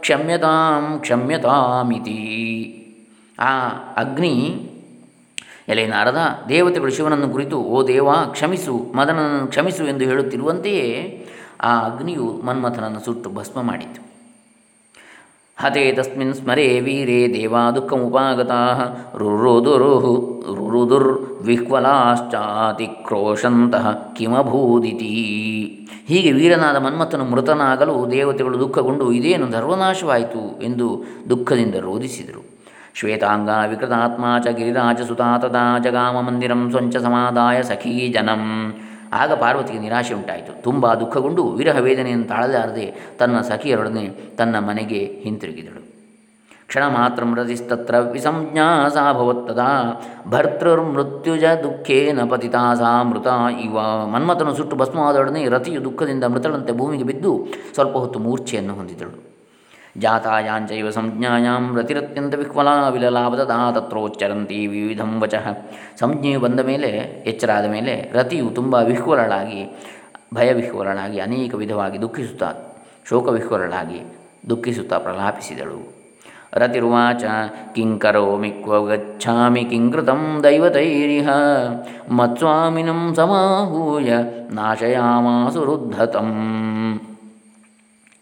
ಕ್ಷಮ್ಯತಾಂ 0.00 0.84
ಕ್ಷಮ್ಯತಾಮಿತಿ। 1.00 2.20
ಆ 3.40 3.52
ಅಗ್ನಿ 3.96 4.34
ಎಲೆ 5.68 5.86
ನಾರದ 5.86 6.16
ದೇವತೆಗಳು 6.48 6.90
ಶಿವನನ್ನು 6.90 7.28
ಕುರಿತು, 7.28 7.58
ಓ 7.58 7.86
ದೇವ, 7.86 8.12
ಕ್ಷಮಿಸು 8.12 8.72
ಮದನನ್ನು 8.96 9.46
ಕ್ಷಮಿಸು 9.46 9.84
ಎಂದು 9.84 10.04
ಹೇಳುತ್ತಿರುವಂತೆಯೇ, 10.04 11.26
ಆ 11.60 11.80
ಅಗ್ನಿಯು 11.80 12.42
ಮನ್ಮಥನನ್ನು 12.44 13.00
ಸುಟ್ಟು 13.00 13.30
ಭಸ್ಮ 13.30 13.62
ಮಾಡಿತು. 13.62 14.08
ಹತೆ 15.56 15.92
ತಸ್ಮಿನ್ 15.92 16.34
ಸ್ಮರೇ 16.34 16.80
ವೀರೇ 16.80 17.34
ದೇವಾ 17.34 17.70
ದುಃಖ 17.70 17.82
ದುಃಖಮುಪಾಗತಾ 17.82 18.78
ರುರುದುರುಹು 19.16 20.38
ಕ್ರೋಶಂತಹ 22.86 24.12
ಕಿಮಭೂದಿತಿ. 24.16 25.06
ಹೀಗೆ 26.06 26.32
ವೀರನಾದ 26.32 26.76
ಮನ್ಮಥನು 26.76 27.24
ಮೃತನಾಗಲು 27.24 28.10
ದೇವತೆಗಳು 28.10 28.58
ದುಃಖಗೊಂಡು, 28.58 29.12
ಇದೇನು 29.12 29.50
ಧರ್ವನಾಶವಾಯಿತು? 29.50 30.62
ಎಂದು 30.62 31.04
ದುಃಖದಿಂದ 31.30 31.74
ರೋಧಿಸಿದರು. 31.74 32.57
ಶ್ವೇತಾಂಗ 32.98 33.50
ವಿಕೃತಾತ್ಮ 33.70 34.24
ಚ 34.44 34.48
ಗಿರಿರಾಜಸುತಾ 34.48 35.38
ತದಾ 35.38 35.78
ಜಗಾಮ 35.78 36.20
ಮಂದಿರಂ 36.20 36.70
ಸ್ವಂಚ 36.70 36.96
ಸಮಾದಾಯ 36.96 37.62
ಸಖೀ 37.62 37.92
ಜನಂ. 38.12 38.42
ಆಗ 39.12 39.32
ಪಾರ್ವತಿಗೆ 39.32 39.78
ನಿರಾಶೆ 39.78 40.14
ಉಂಟಾಯಿತು. 40.14 40.62
ತುಂಬ 40.62 40.94
ದುಃಖಗೊಂಡು 40.94 41.42
ವಿರಹ 41.44 41.78
ವೇದನೆಯನ್ನು 41.78 42.26
ತಾಳಲಾರದೆ 42.26 42.86
ತನ್ನ 43.18 43.40
ಸಖಿಯರೊಡನೆ 43.40 44.08
ತನ್ನ 44.08 44.58
ಮನೆಗೆ 44.58 45.00
ಹಿಂತಿರುಗಿದಳು. 45.24 45.82
ಕ್ಷಣ 46.66 46.86
ಮಾತ್ರ 46.86 47.24
ಮೃತಿಸ್ತತ್ರ 47.24 47.98
ವಿಸಂಜ್ಞಾ 47.98 48.88
ಸಾ 48.88 49.12
ಭವತ್ತದಾ 49.12 49.70
ಭರ್ತೃರ್ಮೃತ್ಯುಜ 50.28 51.44
ದುಃಖೇನ 51.44 52.20
ಪತಿತಾ 52.30 52.74
ಸಾ 52.74 53.02
ಮೃತ 53.02 53.26
ಇವ. 53.64 53.78
ಮನ್ಮಥನು 54.12 54.54
ಸುಟ್ಟು 54.54 54.76
ಭಸ್ಮವಾದೊಡನೆ 54.76 55.48
ರತಿಯು 55.48 55.84
ದುಃಖದಿಂದ 55.84 56.24
ಮೃತಳಂತೆ 56.24 56.72
ಭೂಮಿಗೆ 56.72 57.04
ಬಿದ್ದು 57.04 57.32
ಸ್ವಲ್ಪ 57.74 57.96
ಹೊತ್ತು 57.96 58.18
ಮೂರ್ಛೆಯನ್ನು 58.18 58.74
ಹೊಂದಿದಳು. 58.74 59.37
ಜಾತಾಯಾಂಚೈವ 59.98 60.90
ಸಂಜ್ಞಾಯಾಂ 60.90 61.76
ರತಿರತ್ಯಂತ 61.78 62.34
ವಿಹ್ವಲಾ 62.34 62.88
ವಿಲಲಾಭದಾ 62.88 63.70
ತತ್ರೋಚ್ಚರಂತಿ 63.72 64.66
ವಿವಿಧಂ 64.66 65.20
ವಚಃ 65.20 65.46
ಸಂಜ್ಞೆಯು 66.00 66.40
ಬಂದ 66.40 66.60
ಮೇಲೆ 66.60 66.88
ಎಚ್ಚರಾದ 67.26 67.66
ಮೇಲೆ 67.66 68.10
ರತಿಯು 68.14 68.50
ತುಂಬ 68.50 68.74
ವಿಹ್ವಲಳಾಗಿ, 68.74 69.78
ಭಯವಿಹ್ವಲಳಾಗಿ, 70.34 71.20
ಅನೇಕ 71.20 71.54
ವಿಧವಾಗಿ 71.54 72.00
ದುಃಖಿಸುತ್ತಾ, 72.00 72.52
ಶೋಕವಿಹ್ವಲಳಾಗಿ 73.08 74.00
ದುಃಖಿಸುತ್ತಾ 74.50 74.98
ಪ್ರಲಾಪಿಸಿದಳು. 74.98 75.98
ರತಿರ್ವಾಚ, 76.52 77.24
ಕಿಂ 77.74 77.98
ಕರೋಮಿ 77.98 78.50
ಕ್ವ 78.50 78.86
ಗಚ್ಛಾಮಿ 78.86 79.64
ಕಿಂಕೃತಂ 79.64 80.40
ದೈವತೈರಿಹ, 80.42 81.28
ಮತ್ಸ್ವಾಮಿನಂ 82.10 83.14
ಸಮಾಹೂಯ, 83.16 84.12
ನಾಶಯಾಮಾಸು 84.50 85.64
ರುದ್ಧತಂ. 85.64 86.30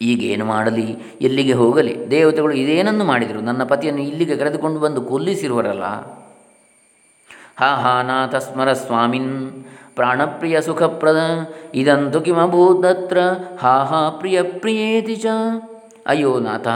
ಈಗೇನು 0.00 0.44
ಮಾಡಲಿ, 0.44 0.96
ಎಲ್ಲಿಗೆ 1.20 1.52
ಹೋಗಲಿ? 1.52 2.10
ದೇವತೆಗಳು 2.10 2.52
ಇದೇನನ್ನು 2.52 3.04
ಮಾಡಿದರು? 3.04 3.40
ನನ್ನ 3.40 3.64
ಪತಿಯನ್ನು 3.64 4.02
ಇಲ್ಲಿಗೆ 4.02 4.36
ಕರೆದುಕೊಂಡು 4.36 4.80
ಬಂದು 4.80 5.00
ಕೊಲ್ಲಿಸಿರುವರಲ್ಲ? 5.00 5.84
ಹಾ 7.58 7.76
ಹಾ, 7.76 8.02
ನಾಥ 8.02 8.34
ಸ್ಮರ 8.34 8.72
ಸ್ವಾಮಿನ್, 8.72 9.64
ಪ್ರಾಣಪ್ರಿಯ 9.94 10.60
ಸುಖಪ್ರದ, 10.60 11.18
ಇದಂತು 11.74 12.20
ಕಿಮಭೂದತ್ರ 12.20 13.18
ಹಾ 13.58 13.84
ಹಾ, 13.84 14.10
ಪ್ರಿಯ 14.10 14.42
ಪ್ರಿಯೇತಿ 14.42 15.16
ಚ. 15.16 15.26
ಅಯ್ಯೋ, 16.06 16.38
ನಾಥ, 16.38 16.68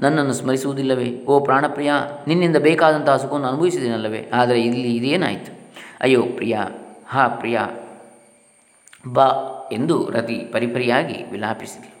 ನನ್ನನ್ನು 0.00 0.32
ಸ್ಮರಿಸುವುದಿಲ್ಲವೇ? 0.32 1.24
ಓ, 1.26 1.40
ಪ್ರಾಣಪ್ರಿಯ, 1.40 1.92
ನಿನ್ನಿಂದ 2.26 2.56
ಬೇಕಾದಂತಹ 2.56 3.16
ಸುಖವನ್ನು 3.16 3.48
ಅನುಭವಿಸಿದೆನಲ್ಲವೇ? 3.48 4.30
ಆದರೆ 4.32 4.62
ಇಲ್ಲಿ 4.62 4.96
ಇದೇನಾಯಿತು? 4.96 5.52
ಅಯ್ಯೋ, 6.00 6.22
ಪ್ರಿಯ, 6.22 6.58
ಹಾ, 7.08 7.28
ಪ್ರಿಯ, 7.28 7.58
ಬಾ 9.12 9.30
ಎಂದು 9.72 10.10
ರತಿ 10.12 10.34
ಪರಿಪರಿಯಾಗಿ 10.34 11.30
ವಿಲಾಪಿಸಿದೆ 11.32 11.95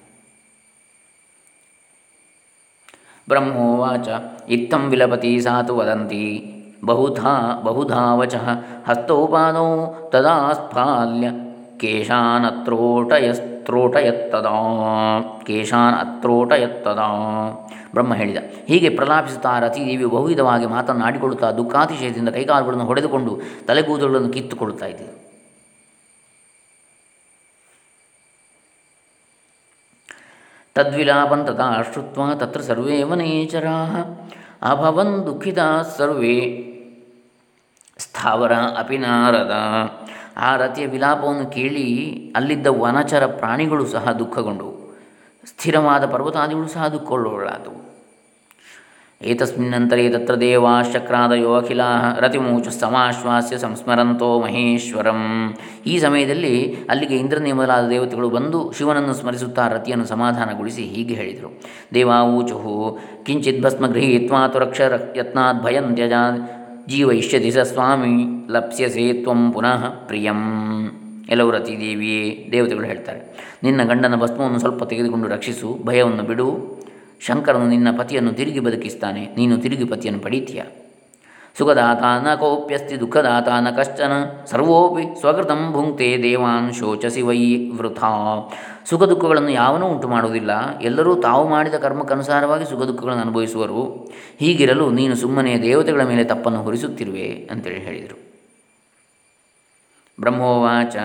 ಬ್ರಹ್ಮೋವಾಚ 3.28 4.08
ಇತ್ತಂ 4.48 4.88
ವಿಲಪತಿ 4.88 5.40
ಸಾತು 5.40 5.76
ವದಂತಿ 5.76 6.54
ಬಹುಧಾ 6.84 7.60
ಬಹುಧಾ 7.64 8.14
ವಚಃ 8.14 8.48
ಹಸ್ತೋಪಾದೌ 8.88 9.86
ಕೇಶಾನ್ 10.12 10.54
ಸ್ಫಾಲ್ಯ 10.54 11.30
ಕೇಶಾನತ್ರೋಟಯಸ್ತ್ರೋಟಯತ್ತದಾ 11.78 14.50
ಕೇಶಾನ್ 15.46 15.94
ಅತ್ರೋಟಯತ್ತದಾ 15.94 17.08
ಬ್ರಹ್ಮ 17.94 18.14
ಹೇಳಿದ। 18.14 18.36
ಹೀಗೆ 18.68 18.88
ಪ್ರಲಾಪಿಸುತ್ತಾ 18.88 19.58
ರತಿದೇವಿಯು 19.58 20.10
ಬಹುವಿಧವಾಗಿ 20.10 20.66
ಮಾತನ್ನು 20.66 21.04
ಆಡಿಕೊಳ್ಳುತ್ತಾ 21.04 21.50
ದುಃಖಾತಿಶಯದಿಂದ 21.50 22.28
ಕೈಕಾಲುಗಳನ್ನು 22.28 22.84
ಹೊಡೆದುಕೊಂಡು 22.84 23.40
ತಲೆಗೂದಲುಗಳನ್ನು 23.66 24.32
ಕಿತ್ತುಕೊಳ್ಳುತ್ತಾ 24.32 24.86
ಇದ್ದರು 24.86 25.25
ತದ್ವಿಲಾಪಂ 30.76 31.44
ತಥಾ 31.46 31.82
ಶ್ರುತ್ವ 31.82 32.22
ತತ್ರ 32.34 32.60
ಸರ್ವೇ 32.60 33.02
ವನೇಚರಾ 33.02 33.76
ಅಭವನ್ 34.62 35.26
ದುಃಖಿತ 35.26 35.58
ಸರ್ವೇ 35.98 36.36
ಸ್ಥಾವರ 38.00 38.52
ಅಪಿ 38.52 38.98
ನಾರದ 38.98 39.54
ಆ 40.38 40.56
ರತಿಯ 40.56 40.86
ವಿಲಾಪವನ್ನು 40.86 41.50
ಕೇಳಿ 41.50 41.84
ಅಲ್ಲಿದ್ದ 42.36 42.66
ವನಚರ 42.66 43.26
ಪ್ರಾಣಿಗಳು 43.26 43.86
ಸಹ 43.86 44.12
ದುಃಖಗೊಂಡವು 44.12 44.74
ಸ್ಥಿರವಾದ 45.48 46.04
ಪರ್ವತಾದಿಗಳು 46.04 46.68
ಸಹ 46.68 46.86
ದುಃಖಗೊಳ್ಳಲಾದವು 46.88 47.80
ಏತಸ್ಮಿನ್ನಂತರೇ 49.20 50.08
ತತ್ರ 50.08 50.34
ದೇವಾಶಕ್ರಾದಯೋ 50.34 51.54
ಅಖಿಲಾ 51.54 52.16
ರತಿಮೂಚ 52.20 52.68
ಸಮಾಶ್ವಾಸ್ಯ 52.68 53.58
ಸಂಸ್ಮರಂತೋ 53.58 54.40
ಮಹೇಶ್ವರಂ 54.40 55.54
ಈ 55.86 55.98
ಸಮಯದಲ್ಲಿ 55.98 56.76
ಅಲ್ಲಿಗೆ 56.90 57.16
ಇಂದ್ರನೇ 57.16 57.52
ಮೊದಲಾದ 57.52 57.88
ದೇವತೆಗಳು 57.88 58.30
ಬಂದು 58.30 58.72
ಶಿವನನ್ನು 58.72 59.14
ಸ್ಮರಿಸುತ್ತಾ 59.14 59.68
ರತಿಯನ್ನು 59.68 60.06
ಸಮಾಧಾನಗೊಳಿಸಿ 60.06 60.82
ಹೀಗೆ 60.82 61.14
ಹೇಳಿದರು. 61.14 61.60
ದೇವಾವೂಚು 61.94 62.98
ಕಿಂಚಿತ್ 63.26 63.62
ಭಸ್ಮ 63.62 63.86
ಗೃಹೀತ್ವಾ 63.86 64.48
ತುರಕ್ಷ 64.48 64.80
ಯತ್ನಾತ್ 65.16 65.62
ಭಯಂ 65.62 65.94
ತ್ಯಜಾ, 65.94 66.22
ಜೀವಯಿಷ್ಯತಿ 66.88 67.50
ಸ 67.50 67.58
ಸ್ವಾಮಿ 67.58 68.46
ಲಪ್ಸ್ಯಸೇ 68.52 69.12
ತ್ವಂ 69.12 69.52
ಪುನಃ 69.52 69.88
ಪ್ರಿಯಂ। 69.88 70.40
ಎಲ್ಲವೂ 71.30 71.50
ರತಿ 71.50 71.80
ದೇವಿಯೇ, 71.80 72.48
ದೇವತೆಗಳು 72.52 72.86
ಹೇಳ್ತಾರೆ. 72.86 73.52
ನಿನ್ನ 73.62 73.82
ಗಂಡನ 73.82 74.16
ಭಸ್ಮವನ್ನು 74.16 74.58
ಸ್ವಲ್ಪ 74.58 74.84
ತೆಗೆದುಕೊಂಡು 74.84 75.28
ರಕ್ಷಿಸು, 75.28 75.78
ಭಯವನ್ನು 75.84 76.22
ಬಿಡು 76.22 76.75
ಶಂಕರನು 77.20 77.66
ನಿನ್ನ 77.74 77.88
ಪತಿಯನ್ನು 77.98 78.32
ತಿರುಗಿ 78.38 78.60
ಬದುಕಿಸ್ತಾನೆ, 78.66 79.22
ನೀನು 79.38 79.54
ತಿರುಗಿ 79.64 79.86
ಪತಿಯನ್ನು 79.92 80.20
ಪಡೀತೀಯ. 80.26 80.62
ಸುಖದಾತ 81.58 82.02
ನ 82.24 82.34
ಕೋಪ್ಯಸ್ತಿ 82.40 82.94
ದುಃಖದಾತ 83.02 83.48
ನ 83.64 83.68
ಕಶ್ಚನ 83.76 84.12
ಸರ್ವೋಪಿ 84.50 85.04
ಸ್ವಕೃತಂ 85.20 85.60
ಭುಂಕ್ತೆ 85.74 86.08
ದೇವಾನ್ 86.24 86.68
ಶೋಚಸಿ 86.78 87.22
ವೈ 87.28 87.38
ವೃಥಾ. 87.78 88.10
ಸುಖ 88.88 89.02
ದುಃಖಗಳನ್ನು 89.12 89.52
ಯಾವನೂ 89.52 89.86
ಉಂಟು 89.92 90.08
ಮಾಡುವುದಿಲ್ಲ. 90.08 90.52
ಎಲ್ಲರೂ 90.88 91.12
ತಾವು 91.26 91.44
ಮಾಡಿದ 91.48 91.76
ಕರ್ಮಕ್ಕನುಸಾರವಾಗಿ 91.84 92.66
ಸುಖ 92.72 92.82
ದುಃಖಗಳನ್ನು 92.90 93.24
ಅನುಭವಿಸುವರು. 93.26 93.80
ಹೀಗಿರಲು 94.42 94.88
ನೀನು 94.90 95.16
ಸುಮ್ಮನೆ 95.22 95.54
ದೇವತೆಗಳ 95.62 96.04
ಮೇಲೆ 96.12 96.24
ತಪ್ಪನ್ನು 96.32 96.60
ಹೊರಿಸುತ್ತಿರುವೆ 96.62 97.28
ಅಂತೇಳಿ 97.50 97.82
ಹೇಳಿದರು. 97.88 98.18
ಬ್ರಹ್ಮೋವಾಚ. 100.18 100.96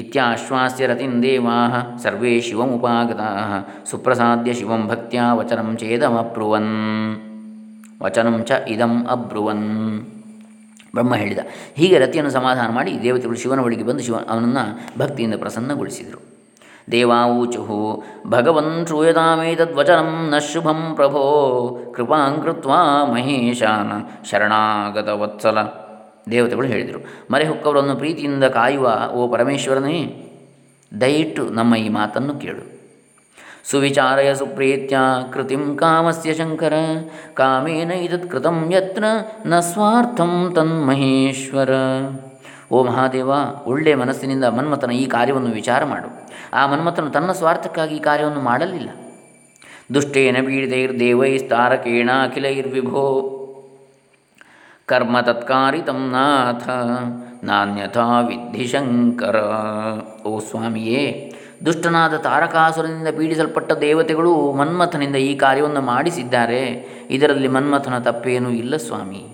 ಇತ್ಯಾಶ್ವಾಸ್ಯ 0.00 0.86
ರತಿಂ 0.86 1.14
ದೇವಾ 1.22 1.56
ಸರ್ವೇ 2.02 2.32
ಶಿವಮುಪಾಗತಾ 2.40 3.28
ಸುಪ್ರಸಾದ್ಯ 3.90 4.52
ಶಿವಂ 4.60 4.82
ಭಕ್ತ್ಯಾ 4.88 5.24
ವಚನಂ 5.34 5.68
ಚೇದಮಬ್ರುವನ್ 5.80 6.72
ವಚನಂ 8.02 8.36
ಚ 8.48 8.52
ಇದಂ 8.68 8.94
ಅಬ್ರುವನ್ 9.14 9.66
ಬ್ರಹ್ಮ 10.94 11.14
ಹೇಳಿದ, 11.14 11.42
ಹೀಗೆ 11.76 11.96
ರತಿಯನ್ನು 11.98 12.30
ಸಮಾಧಾನ 12.30 12.68
ಮಾಡಿ 12.74 12.92
ದೇವತೆಗಳು 13.02 13.38
ಶಿವನ 13.42 13.60
ಬಳಿಗೆ 13.60 13.84
ಬಂದು 13.88 14.02
ಶಿವ 14.02 14.16
ಅವನನ್ನು 14.32 14.64
ಭಕ್ತಿಯಿಂದ 15.00 15.36
ಪ್ರಸನ್ನಗೊಳಿಸಿದರು. 15.40 16.20
ದೇವಾವೂಚು 16.92 17.62
ಭಗವನ್ 18.26 18.74
ಶ್ರೂಯತಾಮೇತದ್ವಚನಂ 18.86 20.10
ನ 20.32 20.38
ಶುಭಂ 20.48 20.80
ಪ್ರಭೋ 20.94 21.22
ಕೃಪಾಂಕೃತ್ವಾ 21.96 22.80
ಮಹೇಶಾನ 23.12 23.90
ಶರಣಾಗತ 24.30 25.08
ವತ್ಸಲ 25.22 25.58
ದೇವತೆಗಳು 26.30 26.66
ಹೇಳಿದರು. 26.66 27.00
ಮರೆ 27.30 27.46
ಹೊಕ್ಕವರನ್ನು 27.48 27.96
ಪ್ರೀತಿಯಿಂದ 27.96 28.44
ಕಾಯುವ 28.44 29.10
ಓ 29.12 29.28
ಪರಮೇಶ್ವರನೇ 29.28 30.28
ದಯಿಟ್ಟು 31.00 31.48
ನಮ್ಮ 31.48 31.76
ಈ 31.76 31.88
ಮಾತನ್ನು 31.88 32.34
ಕೇಳು. 32.34 32.82
ಸುವಿಚಾರಯ 33.70 34.34
ಸುಪ್ರೀತ್ಯ 34.34 34.96
ಕೃತಿಂ 35.32 35.76
ಕಾಮಸ್ಯ 35.76 36.34
ಶಂಕರ, 36.34 36.72
ಕಾಮೇನ 37.34 37.90
ಇದತ್ 37.90 38.30
ಕೃತಂ 38.30 38.72
ಯತ್ರ 38.72 39.04
ನ 39.46 39.60
ಸ್ವಾರ್ಥಂ 39.60 40.52
ತನ್ಮಹೇಶ್ವರ 40.54 41.70
ಓ 42.72 42.84
ಮಹಾದೇವ 42.84 43.30
ಒಳ್ಳೆಯ 43.66 43.94
ಮನಸ್ಸಿನಿಂದ 43.94 44.44
ಮನ್ಮಥನ 44.44 44.90
ಈ 44.90 45.06
ಕಾರ್ಯವನ್ನು 45.06 45.50
ವಿಚಾರ 45.50 45.84
ಮಾಡು. 45.84 46.08
ಆ 46.54 46.66
ಮನ್ಮಥನು 46.66 47.10
ತನ್ನ 47.10 47.32
ಸ್ವಾರ್ಥಕ್ಕಾಗಿ 47.32 47.96
ಈ 47.96 47.98
ಕಾರ್ಯವನ್ನು 47.98 48.40
ಮಾಡಲಿಲ್ಲ. 48.40 48.90
ದುಷ್ಟೇನ 49.94 50.36
ಪೀಡಿತೈರ್ದೇವೈಸ್ತಾರಕೇಣ 50.46 52.10
ಅಖಿಲೈರ್ವಿಭೋ 52.22 53.38
ಕರ್ಮ 54.92 55.20
ತತ್ಕಾರಿತಂ 55.20 56.10
ನಾಥ. 56.10 56.68
ನಾನ್ಯಥಾ 57.44 58.20
ವಿದ್ಧಿ 58.20 58.66
ಶಂಕರ. 58.66 59.36
ಓ 60.26 60.38
ಸ್ವಾಮಿಯೇ, 60.38 61.32
ದುಷ್ಟನಾದ 61.66 62.16
ತಾರಕಾಸುರನಿಂದ 62.16 63.08
ಪೀಡಿಸಲ್ಪಟ್ಟ 63.16 63.72
ದೇವತೆಗಳು 63.72 64.52
ಮನ್ಮಥನಿಂದ 64.52 65.16
ಈ 65.16 65.36
ಕಾರ್ಯವನ್ನು 65.36 65.80
ಮಾಡಿಸಿದ್ದಾರೆ. 65.80 66.86
ಇದರಲ್ಲಿ 67.10 67.48
ಮನ್ಮಥನ 67.48 67.98
ತಪ್ಪೇನೂ 67.98 68.50
ಇಲ್ಲ 68.50 68.76
ಸ್ವಾಮಿ. 68.76 69.31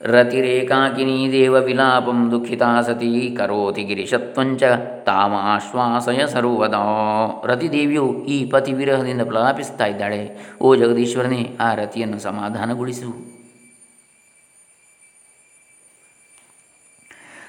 ರತಿರೇಕಾಕಿನಿ 0.00 1.32
ದೇವ 1.32 1.54
ವಿಲಾಪಂ 1.54 2.30
ದುಃಖಿತಾ 2.30 2.82
ಸತಿ 2.82 3.36
ಕರೋತಿ 3.38 3.82
ಗಿರಿಶತ್ವಂಚ 3.82 4.62
ತಾಮ 5.06 5.32
ಆಶ್ವಾಸಯ 5.36 6.26
ಸರ್ವದಾ. 6.26 6.82
ರತಿದೇವಿಯು 7.44 8.24
ಈ 8.24 8.50
ಪತಿ 8.50 8.72
ವಿರಹದಿಂದ 8.72 9.22
ಪ್ರಲಾಪಿಸ್ತಾ 9.22 9.86
ಇದ್ದಾಳೆ. 9.86 10.38
ಓ 10.60 10.74
ಜಗದೀಶ್ವರನೇ, 10.74 11.56
ಆ 11.60 11.74
ರತಿಯನ್ನು 11.74 12.18
ಸಮಾಧಾನಗೊಳಿಸು. 12.18 13.10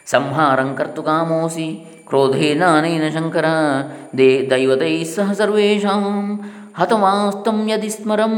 ಸಂಹಾರಂ 0.05 0.75
ಕರ್ತು 0.75 1.03
ಕಾಮೋಸಿ 1.03 1.85
ಕ್ರೋಧೇನ 2.07 2.63
ಅನೇನ 2.77 3.09
ಶಂಕರ, 3.13 3.45
ದೇ 4.17 4.47
ದೈವತೈಸ್ಸಹ 4.51 5.25
ಸಹ 5.25 5.31
ಸರ್ವೇಷಾಂ 5.31 6.41
ಹತವಾಸ್ತಂ 6.75 7.69
ಯದಿ 7.69 7.89
ಸ್ಮರಂ. 7.89 8.35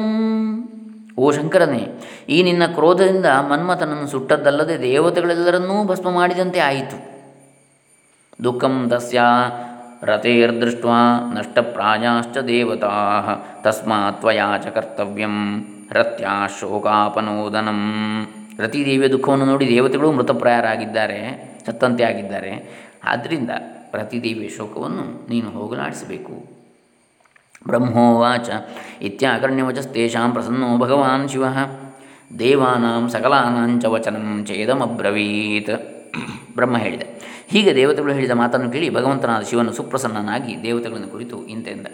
ಓ 1.19 1.32
ಶಂಕರನೇ, 1.32 1.88
ಈ 2.30 2.43
ನಿನ್ನ 2.43 2.65
ಕ್ರೋಧದಿಂದ 2.65 3.26
ಮನ್ಮಥನನ್ನು 3.26 4.08
ಸುಟ್ಟದ್ದಲ್ಲದೆ 4.08 4.82
ದೇವತೆಗಳೆಲ್ಲರನ್ನೂ 4.82 5.84
ಭಸ್ಮ 5.84 6.12
ಮಾಡಿದಂತೆ 6.12 6.60
ಆಯಿತು. 6.60 6.97
ದುಃಖಂ 8.43 8.89
ತಸ್ಯ 8.89 9.21
ರಥೇರ್ದೃಷ್ಟ 10.04 10.86
ನಷ್ಟಪ್ರಾಯಾಶ್ಚ 11.34 12.38
ದೇವತಾ 12.38 12.91
ತಸ್ಮಾತ್ವಯಾ 13.63 14.58
ಚ 14.58 14.67
ಕರ್ತವ್ಯಂ 14.67 15.65
ರತ್ಯಾ 15.91 16.47
ಶೋಕಾಪನೋದನಂ. 16.60 17.82
ರತಿದೇವಿಯ 18.60 19.08
ದುಃಖವನ್ನು 19.08 19.45
ನೋಡಿ 19.45 19.67
ದೇವತೆಗಳು 19.67 20.12
ಮೃತಪ್ರಾಯರಾಗಿದ್ದಾರೆ, 20.12 21.19
ಸತ್ತಂತೆ 21.65 22.04
ಆಗಿದ್ದಾರೆ. 22.04 22.52
ಆದ್ದರಿಂದ 23.04 23.50
ರತಿದೇವಿಯ 23.93 24.50
ಶೋಕವನ್ನು 24.50 25.30
ನೀನು 25.30 25.50
ಹೋಗಲಾಡಿಸಬೇಕು. 25.50 26.61
ಬ್ರಹ್ಮೋವಾಚ 27.67 28.50
ಇತ್ಯಾಕರ್ಣ್ಯವಚಸ್ತೇಷಾಂ 29.02 30.32
ಪ್ರಸನ್ನೋ 30.32 30.78
ಭಗವಾನ್ 30.78 31.30
ಶಿವ 31.30 31.45
ದೇವಾನಾಂ 32.39 33.10
ಸಕಲಾನಾಂಚ 33.10 33.86
ವಚನಂ 33.86 34.45
ಚೇದಮಬ್ರವೀತ್ 34.45 35.74
ಬ್ರಹ್ಮ 36.56 36.78
ಹೇಳಿದೆ। 36.78 37.06
ಹೀಗೆ 37.47 37.76
ದೇವತೆಗಳು 37.76 38.13
ಹೇಳಿದ 38.13 38.32
ಮಾತನ್ನು 38.32 38.71
ಕೇಳಿ 38.71 38.89
ಭಗವಂತನಾದ 38.89 39.43
ಶಿವನು 39.43 39.74
ಸುಪ್ರಸನ್ನನಾಗಿ 39.74 40.63
ದೇವತೆಗಳನ್ನು 40.63 41.08
ಕುರಿತು 41.08 41.47
ಇಂತೆಂದ. 41.47 41.88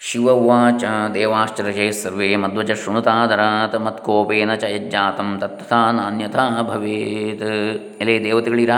ಶಿವವಾಚ, 0.00 0.84
ದೇವಾಶ್ಚರ್ಯೇ 1.14 1.90
ಸರ್ವೇ 1.92 2.36
ಮಧ್ವಜ 2.36 2.70
ಶೃಣುತಾದರಾತ್, 2.70 3.80
ಮತ್ಕೋಪೇನ 3.80 4.54
ಚ 4.54 4.64
ಯಜ್ಜಾತಂ 4.64 5.38
ತತ್ಥಾ 5.40 5.92
ನಾನ್ಯಥಾ 5.92 6.62
ಭವೇತ್। 6.62 8.00
ಎಲೆ 8.00 8.24
ದೇವತೆಗಳಿರ 8.24 8.70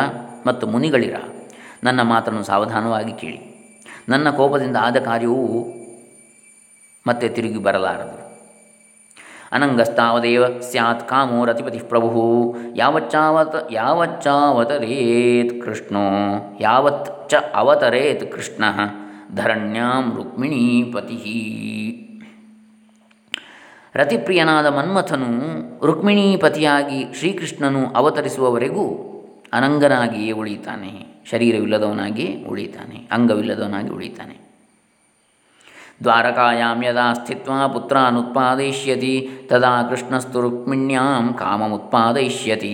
ಮತ್ತು 0.46 0.66
ಮುನಿಗಳಿರ? 0.66 1.14
ನನ್ನ 1.84 2.02
ಮಾತನ್ನು 2.02 2.42
ಸಾವಧಾನವಾಗಿ 2.42 3.12
ಕೇಳಿ। 3.12 3.53
ನನ್ನ 4.08 4.30
ಕೋಪದಿಂದ 4.30 4.76
ಆದ 4.80 4.96
ಕಾರ್ಯವು 4.96 5.44
ಮತ್ತೆ 7.06 7.28
ತಿರುಗಿ 7.28 7.58
ಬರಲಾರದು. 7.58 8.24
ಅನಂಗಸ್ತಾವದೇವ 9.52 10.44
ಸ್ಯಾತ್ 10.60 11.08
ಕಾಮೋ 11.08 11.44
ರತಿಪತಿ 11.44 11.78
ಪ್ರಭು 11.78 12.22
ಯಾವಚ್ಚಾವತ 12.76 13.54
ಯಾವಚ್ಚಾವತರೇತ್ 13.70 15.62
ಕೃಷ್ಣೋ, 15.62 16.06
ಯಾವತ್ 16.60 17.30
ಚ 17.30 17.34
ಅವತರೇತ್ 17.54 18.32
ಕೃಷ್ಣ, 18.32 18.64
ಧರಣ್ಯಾಂ 19.34 20.16
ರುಕ್ಮಿಣೀಪತಿ 20.16 21.18
ರತಿಪ್ರಿಯನಾದ 23.94 24.66
ಮನ್ಮಥನು 24.66 25.30
ರುಕ್ಮಿಣೀಪತಿಯಾಗಿ 25.86 27.06
ಶ್ರೀಕೃಷ್ಣನು 27.18 27.86
ಅವತರಿಸುವವರೆಗೂ 27.94 28.86
ಅನಂಗನಾಗಿಯೇ 29.52 30.32
ಉಳಿತಾನೆ 30.32 31.13
ಶರೀರವಿಲ್ಲದವನಾಗಿ 31.30 32.26
ಉಳಿತಾನೆ, 32.50 32.98
ಅಂಗವಿಲ್ಲದವನಾಗಿ 33.12 33.90
ಉಳಿತಾನೆ. 33.98 34.36
ದ್ವಾರಕಾಯಾಂ 36.02 36.80
ಯದಾ 36.84 37.08
ಪುತ್ರ 37.74 37.96
ಅನುತ್ಪಾದಯಿಷ್ಯತಿ 38.10 39.12
ತದಾ 39.50 39.74
ಕೃಷ್ಣಸ್ತು 39.90 40.38
ರುಕ್ಮಿಣ್ಯಾಂ 40.40 41.26
ಕಾಮಮುತ್ಪಾದಯಿಷ್ಯತಿ. 41.40 42.72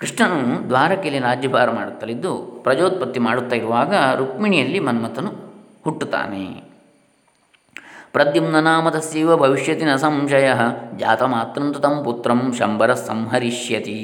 ಕೃಷ್ಣನು 0.00 0.38
ದ್ವಾರಕೆಯಲ್ಲಿ 0.68 1.20
ರಾಜ್ಯಭಾರ 1.20 1.68
ಮಾಡುತ್ತಲಿದ್ದು, 1.70 2.32
ಪ್ರಜೋತ್ಪತ್ತಿ 2.64 3.20
ಮಾಡುತ್ತಾ 3.26 3.56
ಇರುವಾಗ 3.56 3.94
ರುಕ್ಮಿಣಿಯಲ್ಲಿ 4.18 4.80
ಮನ್ಮಥನು 4.86 5.30
ಹುಟ್ಟುತ್ತಾನೆ. 5.84 6.44
ಪ್ರದ್ಯುಮ್ನ 8.14 8.58
ನಾಮತಸ್ಯವ 8.60 9.36
ಭವಿಷ್ಯತಿ 9.36 9.84
ನ 9.84 9.94
ಸಂಶಯ 9.96 10.48
ಜಾತಮಾತ್ರಂತು 10.98 11.80
ತಂ 11.80 11.96
ಪುತ್ರಂ 12.04 12.40
ಶಂಬರ 12.58 12.92
ಸಂಹರಿಷ್ಯತಿ. 13.08 13.98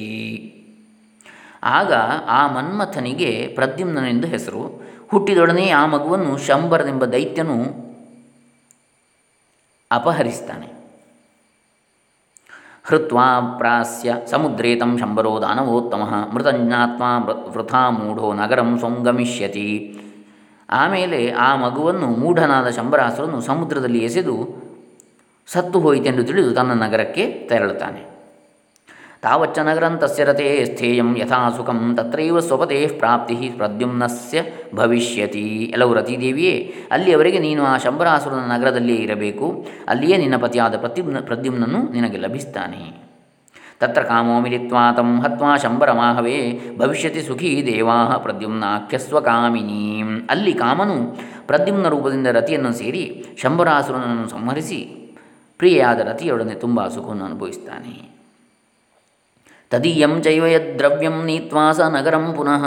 ಆಗ 1.63 1.93
ಆ 2.29 2.47
ಮನ್ಮಥನಿಗೆ 2.47 3.47
ಪ್ರದ್ಯುಮ್ನನೆಂದು 3.55 4.27
ಹೆಸರು. 4.27 4.83
ಹುಟ್ಟಿದೊಡನೆ 5.11 5.71
ಆ 5.71 5.87
ಮಗುವನ್ನು 5.87 6.39
ಶಂಬರನೆಂಬ 6.39 7.05
ದೈತ್ಯನು 7.05 7.83
ಅಪಹರಿಸ್ತಾನೆ. 9.91 10.83
ಹೃತ್ವಾ 12.85 13.41
ಪ್ರಾಸ್ಯ 13.59 14.15
ಸಮುದ್ರೇ 14.27 14.77
ತಂ 14.77 14.99
ಶಂಬರೋ 14.99 15.41
ದಾನವೋತ್ತಮ 15.41 16.31
ಮೃತಜ್ಞಾತ್ಮ 16.35 17.03
ವೃಥಾ 17.49 17.91
ಮೂಢೋ 17.91 18.33
ನಗರಂ 18.33 18.79
ಸೊಂಗಮಿಷ್ಯತಿ. 18.79 19.99
ಆಮೇಲೆ 20.71 21.31
ಆ 21.31 21.57
ಮಗುವನ್ನು 21.57 22.07
ಮೂಢನಾದ 22.07 22.71
ಶಂಬರಾಸುರನು 22.71 23.41
ಸಮುದ್ರದಲ್ಲಿ 23.41 23.99
ಎಸೆದು 23.99 24.63
ಸತ್ತು 25.47 25.81
ಹೋಯಿತೆಂದು 25.81 26.25
ತಿಳಿದು 26.25 26.55
ತನ್ನ 26.55 26.83
ನಗರಕ್ಕೆ 26.83 27.47
ತೆರಳುತ್ತಾನೆ. 27.49 28.12
ತಾವಚ್ಚ 29.25 29.59
ನಗರಂ 29.59 29.99
ರತೆ 30.29 30.47
ಸ್ಥೇಯಂ 30.65 31.17
ಯಥಾ 31.19 31.51
ಸುಖಂ 31.57 31.95
ತತ್ರೈವ 31.97 32.41
ಸ್ವಪತೆ 32.41 32.87
ಪ್ರಾಪ್ತಿ 32.87 33.37
ಪ್ರದ್ಯುಮ್ನಸ್ಯ 33.57 34.43
ಭವಿಷ್ಯತಿ 34.75 35.45
ಎಲ್ಲವೂ 35.75 35.95
ರತಿದೇವಿಯೇ 35.95 36.55
ಅಲ್ಲಿಯವರೆಗೆ 36.93 37.39
ನೀನು 37.39 37.63
ಆ 37.65 37.77
ಶಂಬರಾಸುರನ 37.77 38.53
ನಗರದಲ್ಲಿಯೇ 38.53 38.99
ಇರಬೇಕು 38.99 39.67
ಅಲ್ಲಿಯೇ 39.89 40.17
ನಿನ್ನ 40.17 40.37
ಪತಿಯಾದ 40.37 40.77
ಪ್ರತ್ಯುಮ್ನ 40.77 41.21
ಪ್ರದ್ಯುಮ್ನನ್ನು 41.21 41.93
ನಿನಗೆ 41.93 42.19
ಲಭಿಸ್ತಾನೆ 42.19 42.83
ತತ್ರ 43.79 44.03
ಕಾಮೋ 44.03 44.41
ಮಿಲಿತ್ವಾ 44.41 44.93
ತಂ 44.93 45.21
ಹತ್ವಾ 45.21 45.57
ಶಂಬರಮಾಹವೇ 45.57 46.61
ಭವಿಷ್ಯತಿ 46.79 47.23
ಸುಖೀ 47.23 47.67
ದೇವಾ 47.67 48.17
ಪ್ರದ್ಯುಮ್ನಾಖ್ಯಸ್ವ 48.17 49.21
ಕಾಮಿನೀಂ 49.21 50.27
ಅಲ್ಲಿ 50.31 50.53
ಕಾಮನು 50.53 50.97
ಪ್ರದ್ಯುಮ್ನ 51.47 51.89
ರೂಪದಿಂದ 51.89 52.27
ರತಿಯನ್ನು 52.27 52.73
ಸೇರಿ 52.73 53.25
ಶಂಬರಾಸುರನನ್ನು 53.43 54.29
ಸಂಹರಿಸಿ, 54.29 54.81
ಪ್ರಿಯೆಯಾದ 55.59 56.01
ರತಿಯೊಡನೆ 56.01 56.55
ತುಂಬ 56.55 56.89
ಸುಖವನ್ನು 56.89 57.25
ಅನುಭವಿಸ್ತಾನೆ। 57.25 58.12
ತದೀಯಂ 59.73 60.23
ಚೈವ 60.23 60.47
ಯದ್ದ್ರವ್ಯಂ 60.47 61.25
ನೀತ್ವಾ 61.25 61.73
ಸ 61.73 61.81
ನಗರಂ 61.81 62.35
ಪುನಃ 62.37 62.65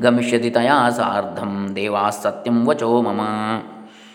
ಗಮಿಷ್ಯತಿ 0.00 0.50
ತಯಾ 0.50 0.90
ಸಾರ್ಧಂ 0.90 1.72
ದೇವಾ 1.76 2.10
ಸತ್ಯಂ 2.10 2.66
ವಚೋ 2.66 3.02
ಮಮ 3.02 3.20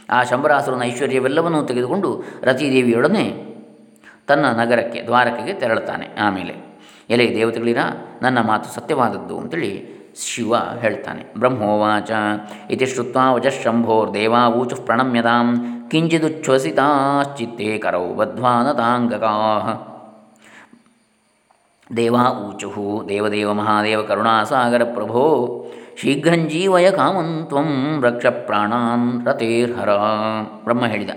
ಆ 0.09 0.23
ಶಂಬರಾಸುರನ 0.23 0.83
ಐಶ್ವರ್ಯವೆಲ್ಲವನ್ನೂ 0.83 1.63
ತೆಗೆದುಕೊಂಡು 1.63 2.23
ರತಿದೇವಿಯೊಡನೆ 2.43 3.55
ತನ್ನ 4.27 4.45
ನಗರಕ್ಕೆ, 4.45 5.01
ದ್ವಾರಕೆಗೆ 5.01 5.53
ತೆರಳುತ್ತಾನೆ 5.53 6.07
ಆಮೇಲೆ. 6.21 6.53
ಎಲೆ 7.09 7.35
ದೇವತೆಗಳಿರ, 7.35 7.77
ನನ್ನ 8.21 8.39
ಮಾತು 8.41 8.69
ಸತ್ಯವಾದದ್ದು 8.75 9.39
ಅಂತೇಳಿ 9.39 9.71
ಶಿವ 10.25 10.55
ಹೇಳ್ತಾನೆ. 10.55 11.25
ಬ್ರಹ್ಮೋವಾಚ, 11.37 12.11
ಇತಿ 12.69 12.85
ಶ್ರುತ್ವಾ 12.85 14.47
ಊಚು 14.47 14.75
ಪ್ರಣಮ್ಯತಾಂ, 14.75 15.47
ಕಿಂಚಿದುಚ್ಛ್ವಸಿತಾಶ್ಚಿತ್ತೇ 15.91 17.77
ಕರೌ 17.77 18.13
ಬದ್ಧ್ವಾನತಾಂಗಕಾ 18.13 19.33
ದೇವಾ 21.97 22.29
ಊಚುಹು, 22.29 23.05
ದೇವದೇವ 23.09 23.53
ಮಹಾದೇವ 23.53 24.01
ಕರುಣಾಸಾಗರ 24.01 24.83
ಪ್ರಭೋ 24.83 25.21
ಶೀಘ್ರಂಜೀವಯ 26.01 26.91
ಕಾಮಂತ್ವಂ 26.91 28.01
ರಕ್ಷ 28.03 28.25
ಪ್ರಾಣಾನ್ 28.25 29.27
ರತೇರ್ಹರ 29.27 29.89
ಬ್ರಹ್ಮ 30.63 30.85
ಹೇಳಿದ. 30.85 31.09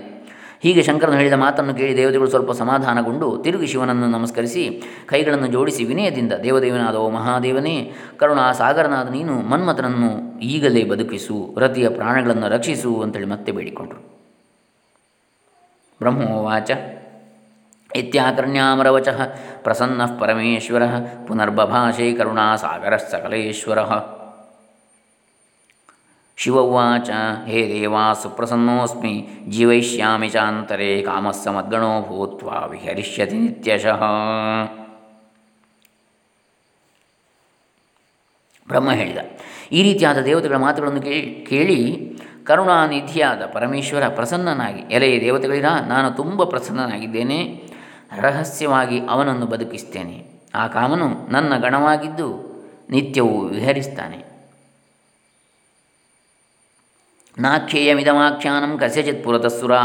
ಹೀಗೆ 0.63 0.81
ಶಂಕರನು 0.83 1.17
ಹೇಳಿದ 1.17 1.33
ಮಾತನ್ನು 1.33 1.73
ಕೇಳಿ 1.73 1.97
ದೇವತೆಗಳು 1.97 2.29
ಸ್ವಲ್ಪ 2.29 2.51
ಸಮಾಧಾನಗೊಂಡು 2.51 3.37
ತಿರುಗಿ 3.37 3.67
ಶಿವನನ್ನು 3.67 4.07
ನಮಸ್ಕರಿಸಿ 4.07 4.83
ಕೈಗಳನ್ನು 5.05 5.47
ಜೋಡಿಸಿ 5.47 5.83
ವಿನಯದಿಂದ 5.83 6.33
ದೇವದೇವನಾದ 6.33 6.95
ಓ 6.95 7.09
ಮಹಾದೇವನೇ 7.09 7.91
ಕರುಣಾ 8.17 8.51
ಸಾಗರನಾದ 8.51 9.09
ನೀನು 9.09 9.33
ಮನ್ಮಥನನ್ನು 9.33 10.39
ಈಗಲೇ 10.39 10.83
ಬದುಕಿಸು 10.83 11.55
ರತಿಯ 11.57 11.89
ಪ್ರಾಣಗಳನ್ನು 11.89 12.49
ರಕ್ಷಿಸು 12.49 13.01
ಅಂತೇಳಿ 13.01 13.25
ಮತ್ತೆ 13.25 13.51
ಬೇಡಿಕೊಂಡರು. 13.51 14.01
ಬ್ರಹ್ಮೋವಾಚ. 15.99 16.71
ಇತ್ಯಾಕರ್ಣ್ಯಾಮರವಚ 17.95 19.09
ಪ್ರಸನ್ನ 19.63 20.01
ಪರಮೇಶ್ವರ 20.19 20.83
ಪುನರ್ಬಭಾಷೆ 21.27 22.13
ಕರುಣಾಸಾಗರ 22.13 22.97
ಸಕಲೇಶ್ವರ 22.97 23.79
ಶಿವವಾಚ 26.37 27.09
ಹೇ 27.45 27.61
ದೇವಾ, 27.67 28.13
ಸುಪ್ರಸನ್ನೋಸ್ಮಿ 28.13 29.27
ಜೀವಯಿಷ್ಯಾಮಿ 29.49 30.29
ಚಾಂತರೆ 30.29 31.01
ಕಾಮಸ್ಸ 31.01 31.47
ಮದ್ಗಣೋ 31.47 32.01
ಭೂತ್ವಾ, 32.01 32.65
ವಿಹರಿಷ್ಯತಿ 32.65 33.37
ನಿತ್ಯಶಃ. 33.37 34.03
ಬ್ರಹ್ಮ 38.67 38.91
ಹೇಳಿದ, 38.91 39.17
ಈ 39.71 39.83
ರೀತಿಯಾದ 39.83 40.17
ದೇವತೆಗಳ 40.17 40.55
ಮಾತುಗಳನ್ನು 40.55 41.01
ಕೇಳಿ 41.49 41.79
ಕರುಣಾನಿಧಿಯಾದ 42.43 43.45
ಪರಮೇಶ್ವರ 43.45 44.07
ಪ್ರಸನ್ನನಾಗಿ, 44.07 44.93
ಎಲೆಯ 44.93 45.19
ದೇವತೆಗಳಿರ, 45.19 45.71
ನಾನು 45.87 46.11
ತುಂಬ 46.11 46.43
ಪ್ರಸನ್ನನಾಗಿದ್ದೇನೆ 46.43 47.68
ರಹಸ್ಯವಾಗಿ 48.17 48.99
ಅವನನ್ನು 49.09 49.45
ಬದುಕಿಸ್ತೇನೆ. 49.45 50.29
ಆ 50.55 50.67
ಕಾಮನು 50.67 51.31
ನನ್ನ 51.31 51.57
ಗಣವಾಗಿದ್ದು 51.57 52.49
ನಿತ್ಯವೂ 52.89 53.39
ವಿಹರಿಸ್ತಾನೆ. 53.39 54.29
ನಾಖ್ಯೇಯಮಿದಮಾಖ್ಯಾನಂ 57.39 58.77
ಕಸ್ಯಚಿತ್ 58.77 59.23
ಪುರತಃಸುರಾ 59.23 59.81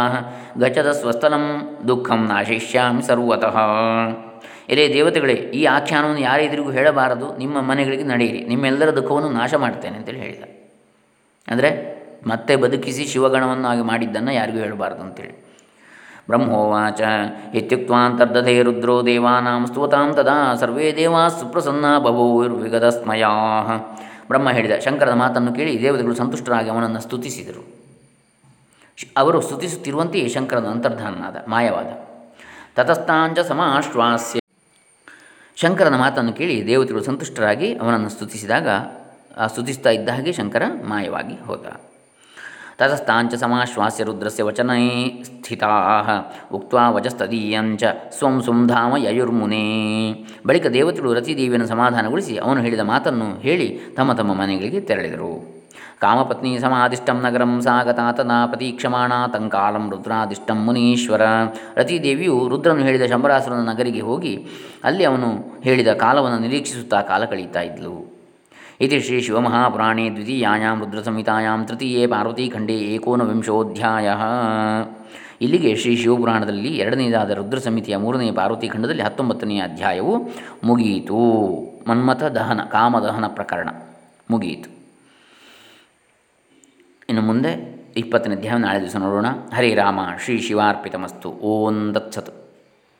ಗಚದ 0.59 0.93
ಸ್ವಸ್ಥಲಂ 0.93 1.77
ದುಃಖಂ 1.89 2.27
ನಾಶಯಿಷ್ಯಾಮಿ 2.27 3.03
ಸರ್ವತಃ. 3.03 3.57
ಎಲೆ 4.69 4.95
ದೇವತೆಗಳೇ, 4.95 5.33
ಈ 5.33 5.65
ಆಖ್ಯಾನವನ್ನು 5.65 6.21
ಯಾರೆದುರಿಗೂ 6.21 6.71
ಹೇಳಬಾರದು. 6.71 7.37
ನಿಮ್ಮ 7.37 7.61
ಮನೆಗಳಿಗೆ 7.61 8.03
ನಡೆಯಿರಿ. 8.03 8.45
ನಿಮ್ಮೆಲ್ಲರ 8.45 8.91
ದುಃಖವನ್ನು 8.91 9.31
ನಾಶ 9.31 9.55
ಮಾಡ್ತೇನೆ 9.55 9.97
ಅಂತೇಳಿ 9.97 10.19
ಹೇಳಿದ. 10.19 10.43
ಅಂದರೆ 11.49 11.95
ಮತ್ತೆ 12.27 12.57
ಬದುಕಿಸಿ 12.57 13.05
ಶಿವಗಣವನ್ನಾಗಿ 13.07 13.81
ಮಾಡಿದ್ದನ್ನು 13.81 14.33
ಯಾರಿಗೂ 14.33 14.59
ಹೇಳಬಾರದು 14.59 15.03
ಅಂತೇಳಿ. 15.03 15.44
ಬ್ರಹ್ಮೋವಾಚ 16.29 17.01
ಇತ್ಯುಕ್ವಾಂತರ್ದಧೇ 17.55 18.63
ರುದ್ರೋ 18.63 19.07
ದೇವಾನಾಂ 19.07 19.67
ಸ್ತುವತಾಂ 19.67 20.15
ತದಾ 20.15 20.55
ಸರ್ವೇ 20.55 20.93
ದೇವಾ 20.97 21.29
ಸುಪ್ರಸನ್ನ 21.29 21.99
ಬಭೂರ್ವಿಗತಸ್ಮಯಾ 21.99 23.29
ಬ್ರಹ್ಮ 24.27 24.51
ಹೇಳಿದ, 24.51 24.73
ಶಂಕರದ 24.85 25.13
ಮಾತನ್ನು 25.13 25.53
ಕೇಳಿ 25.53 25.83
ದೇವತೆಗಳು 25.83 26.15
ಸಂತುಷ್ಟರಾಗಿ 26.15 26.71
ಅವನನ್ನು 26.71 27.01
ಸ್ತುತಿಸಿದರು. 27.01 27.63
ಅವರು 29.17 29.41
ಸ್ತುತಿಸುತ್ತಿರುವಂತೆಯೇ 29.41 30.29
ಶಂಕರನ 30.29 30.67
ಅಂತರ್ಧಾನನಾದ, 30.67 31.37
ಮಾಯವಾದ. 31.49 31.91
ತತಸ್ಥಾಂಚ 32.77 33.39
ಸಮಾಶ್ವಾಸ್ಯ. 33.39 34.41
ಶಂಕರನ 35.57 35.97
ಮಾತನ್ನು 35.97 36.33
ಕೇಳಿ 36.33 36.67
ದೇವತೆಗಳು 36.67 37.05
ಸಂತುಷ್ಟರಾಗಿ 37.05 37.75
ಅವನನ್ನು 37.75 38.09
ಸ್ತುತಿಸಿದಾಗ 38.09 38.69
ಸ್ತುತಿಸ್ತಾ 39.47 39.91
ಇದ್ದ 39.91 40.09
ಹಾಗೆ 40.09 40.33
ಶಂಕರ 40.33 40.63
ಮಾಯವಾಗಿ 40.89 41.37
ಹೋದ. 41.47 41.84
ತತಸ್ತಾಂಚ 42.79 43.35
ಸಮಾಶ್ವಾಸ್ಯ 43.35 44.05
ರುದ್ರಸ್ಯ 44.05 44.43
ವಚನೇ 44.43 45.23
ಸ್ಥಿತಾ 45.25 45.73
ಉಕ್ತ 46.53 46.75
ವಚಸ್ತದೀಯಂಚ 46.75 47.85
ಸ್ವಂ 48.19 48.43
ಸುಂಧಾಮ 48.43 48.97
ಯಯುರ್ಮುನೇ 48.97 49.67
ಬಳಿಕ 50.47 50.67
ದೇವತೆಗಳು 50.67 51.15
ರತಿದೇವಿಯನ್ನು 51.15 51.67
ಸಮಾಧಾನಗೊಳಿಸಿ 51.67 52.37
ಅವನು 52.37 52.61
ಹೇಳಿದ 52.61 52.81
ಮಾತನ್ನು 52.81 53.41
ಹೇಳಿ 53.41 53.81
ತಮ್ಮ 53.97 54.13
ತಮ್ಮ 54.13 54.35
ಮನೆಗಳಿಗೆ 54.35 54.81
ತೆರಳಿದರು. 54.81 55.55
ಕಾಮಪತ್ನಿ 56.01 56.59
ಸಮಾಧಿಷ್ಟಂ 56.59 57.21
ನಗರಂ 57.23 57.61
ಸಾಗತಾ 57.63 58.13
ತದಾ 58.13 58.47
ಪ್ರತೀಕ್ಷಮಾಣ 58.47 59.13
ತಂಕಾಲಂ 59.33 59.91
ರುದ್ರಾದಿಷ್ಟಂ 59.91 60.65
ಮುನೀಶ್ವರ। 60.65 61.23
ರತಿದೇವಿಯು 61.77 62.49
ರುದ್ರನು 62.49 62.83
ಹೇಳಿದ 62.83 63.11
ಶಂಬರಾಸುರನ 63.11 63.69
ನಗರಿಗೆ 63.69 64.01
ಹೋಗಿ 64.01 64.47
ಅಲ್ಲಿ 64.85 65.05
ಅವನು 65.05 65.61
ಹೇಳಿದ 65.63 65.89
ಕಾಲವನ್ನು 65.89 66.39
ನಿರೀಕ್ಷಿಸುತ್ತಾ 66.39 67.03
ಕಾಲ 67.03 67.25
ಕಳೀತಾ 67.25 67.61
ಇದ್ಲು. 67.61 68.14
ಇತಿ 68.81 69.01
ಶ್ರೀ 69.01 69.21
ಶಿವಮಹಾಪುರಾಣೇ 69.21 70.11
ದ್ವಿತೀಯಾಂ 70.11 70.81
ರುದ್ರಸಂಹಿತಾಂ 70.81 71.67
ತೃತೀಯೇ 71.67 72.07
ಪಾರ್ವತೀಖಂಡೇ 72.07 72.75
ಏಕೋನವಿಂಶೋಧ್ಯಾಯ 72.75 74.09
ಇಲ್ಲಿಗೆ 75.41 75.77
ಶ್ರೀ 75.77 75.97
ಶಿವಪುರಾಣದಲ್ಲಿ 75.97 76.77
ಎರಡನೇದಾದ 76.77 77.31
ರುದ್ರ 77.31 77.59
ಸಮಿತಿಯ 77.59 77.97
ಮೂರನೇ 77.97 78.33
ಪಾರ್ವತಿ 78.33 78.69
ಖಂಡದಲ್ಲಿ 78.69 79.03
ಹತ್ತೊಂಬತ್ತನೆಯ 79.03 79.61
ಅಧ್ಯಾಯವು 79.61 80.29
ಮುಗಿಯಿತು. 80.65 81.17
ಮನ್ಮಥ 81.89 82.23
ದಹನ 82.23 82.61
ಕಾಮದಹನ 82.65 83.25
ಪ್ರಕರಣ 83.27 83.69
ಮುಗಿಯಿತು. 84.31 84.71
ಇನ್ನು 87.09 87.23
ಮುಂದೆ 87.23 87.85
ಇಪ್ಪತ್ತನೇ 87.97 88.35
ಅಧ್ಯಾಯ 88.35 88.57
ನಾಳೆ 88.57 88.81
ದಿವಸ 88.81 88.97
ನೋಡೋಣ. 88.97 89.27
ಹರೇ 89.55 89.75
ರಾಮ, 89.75 90.01
ಶ್ರೀ 90.25 90.39
ಶಿವಾರ್ಪಿತಮಸ್ತು. 90.39 91.31
ಓಂ 91.31 91.95
ದತ್ಸತ್. 91.95 92.44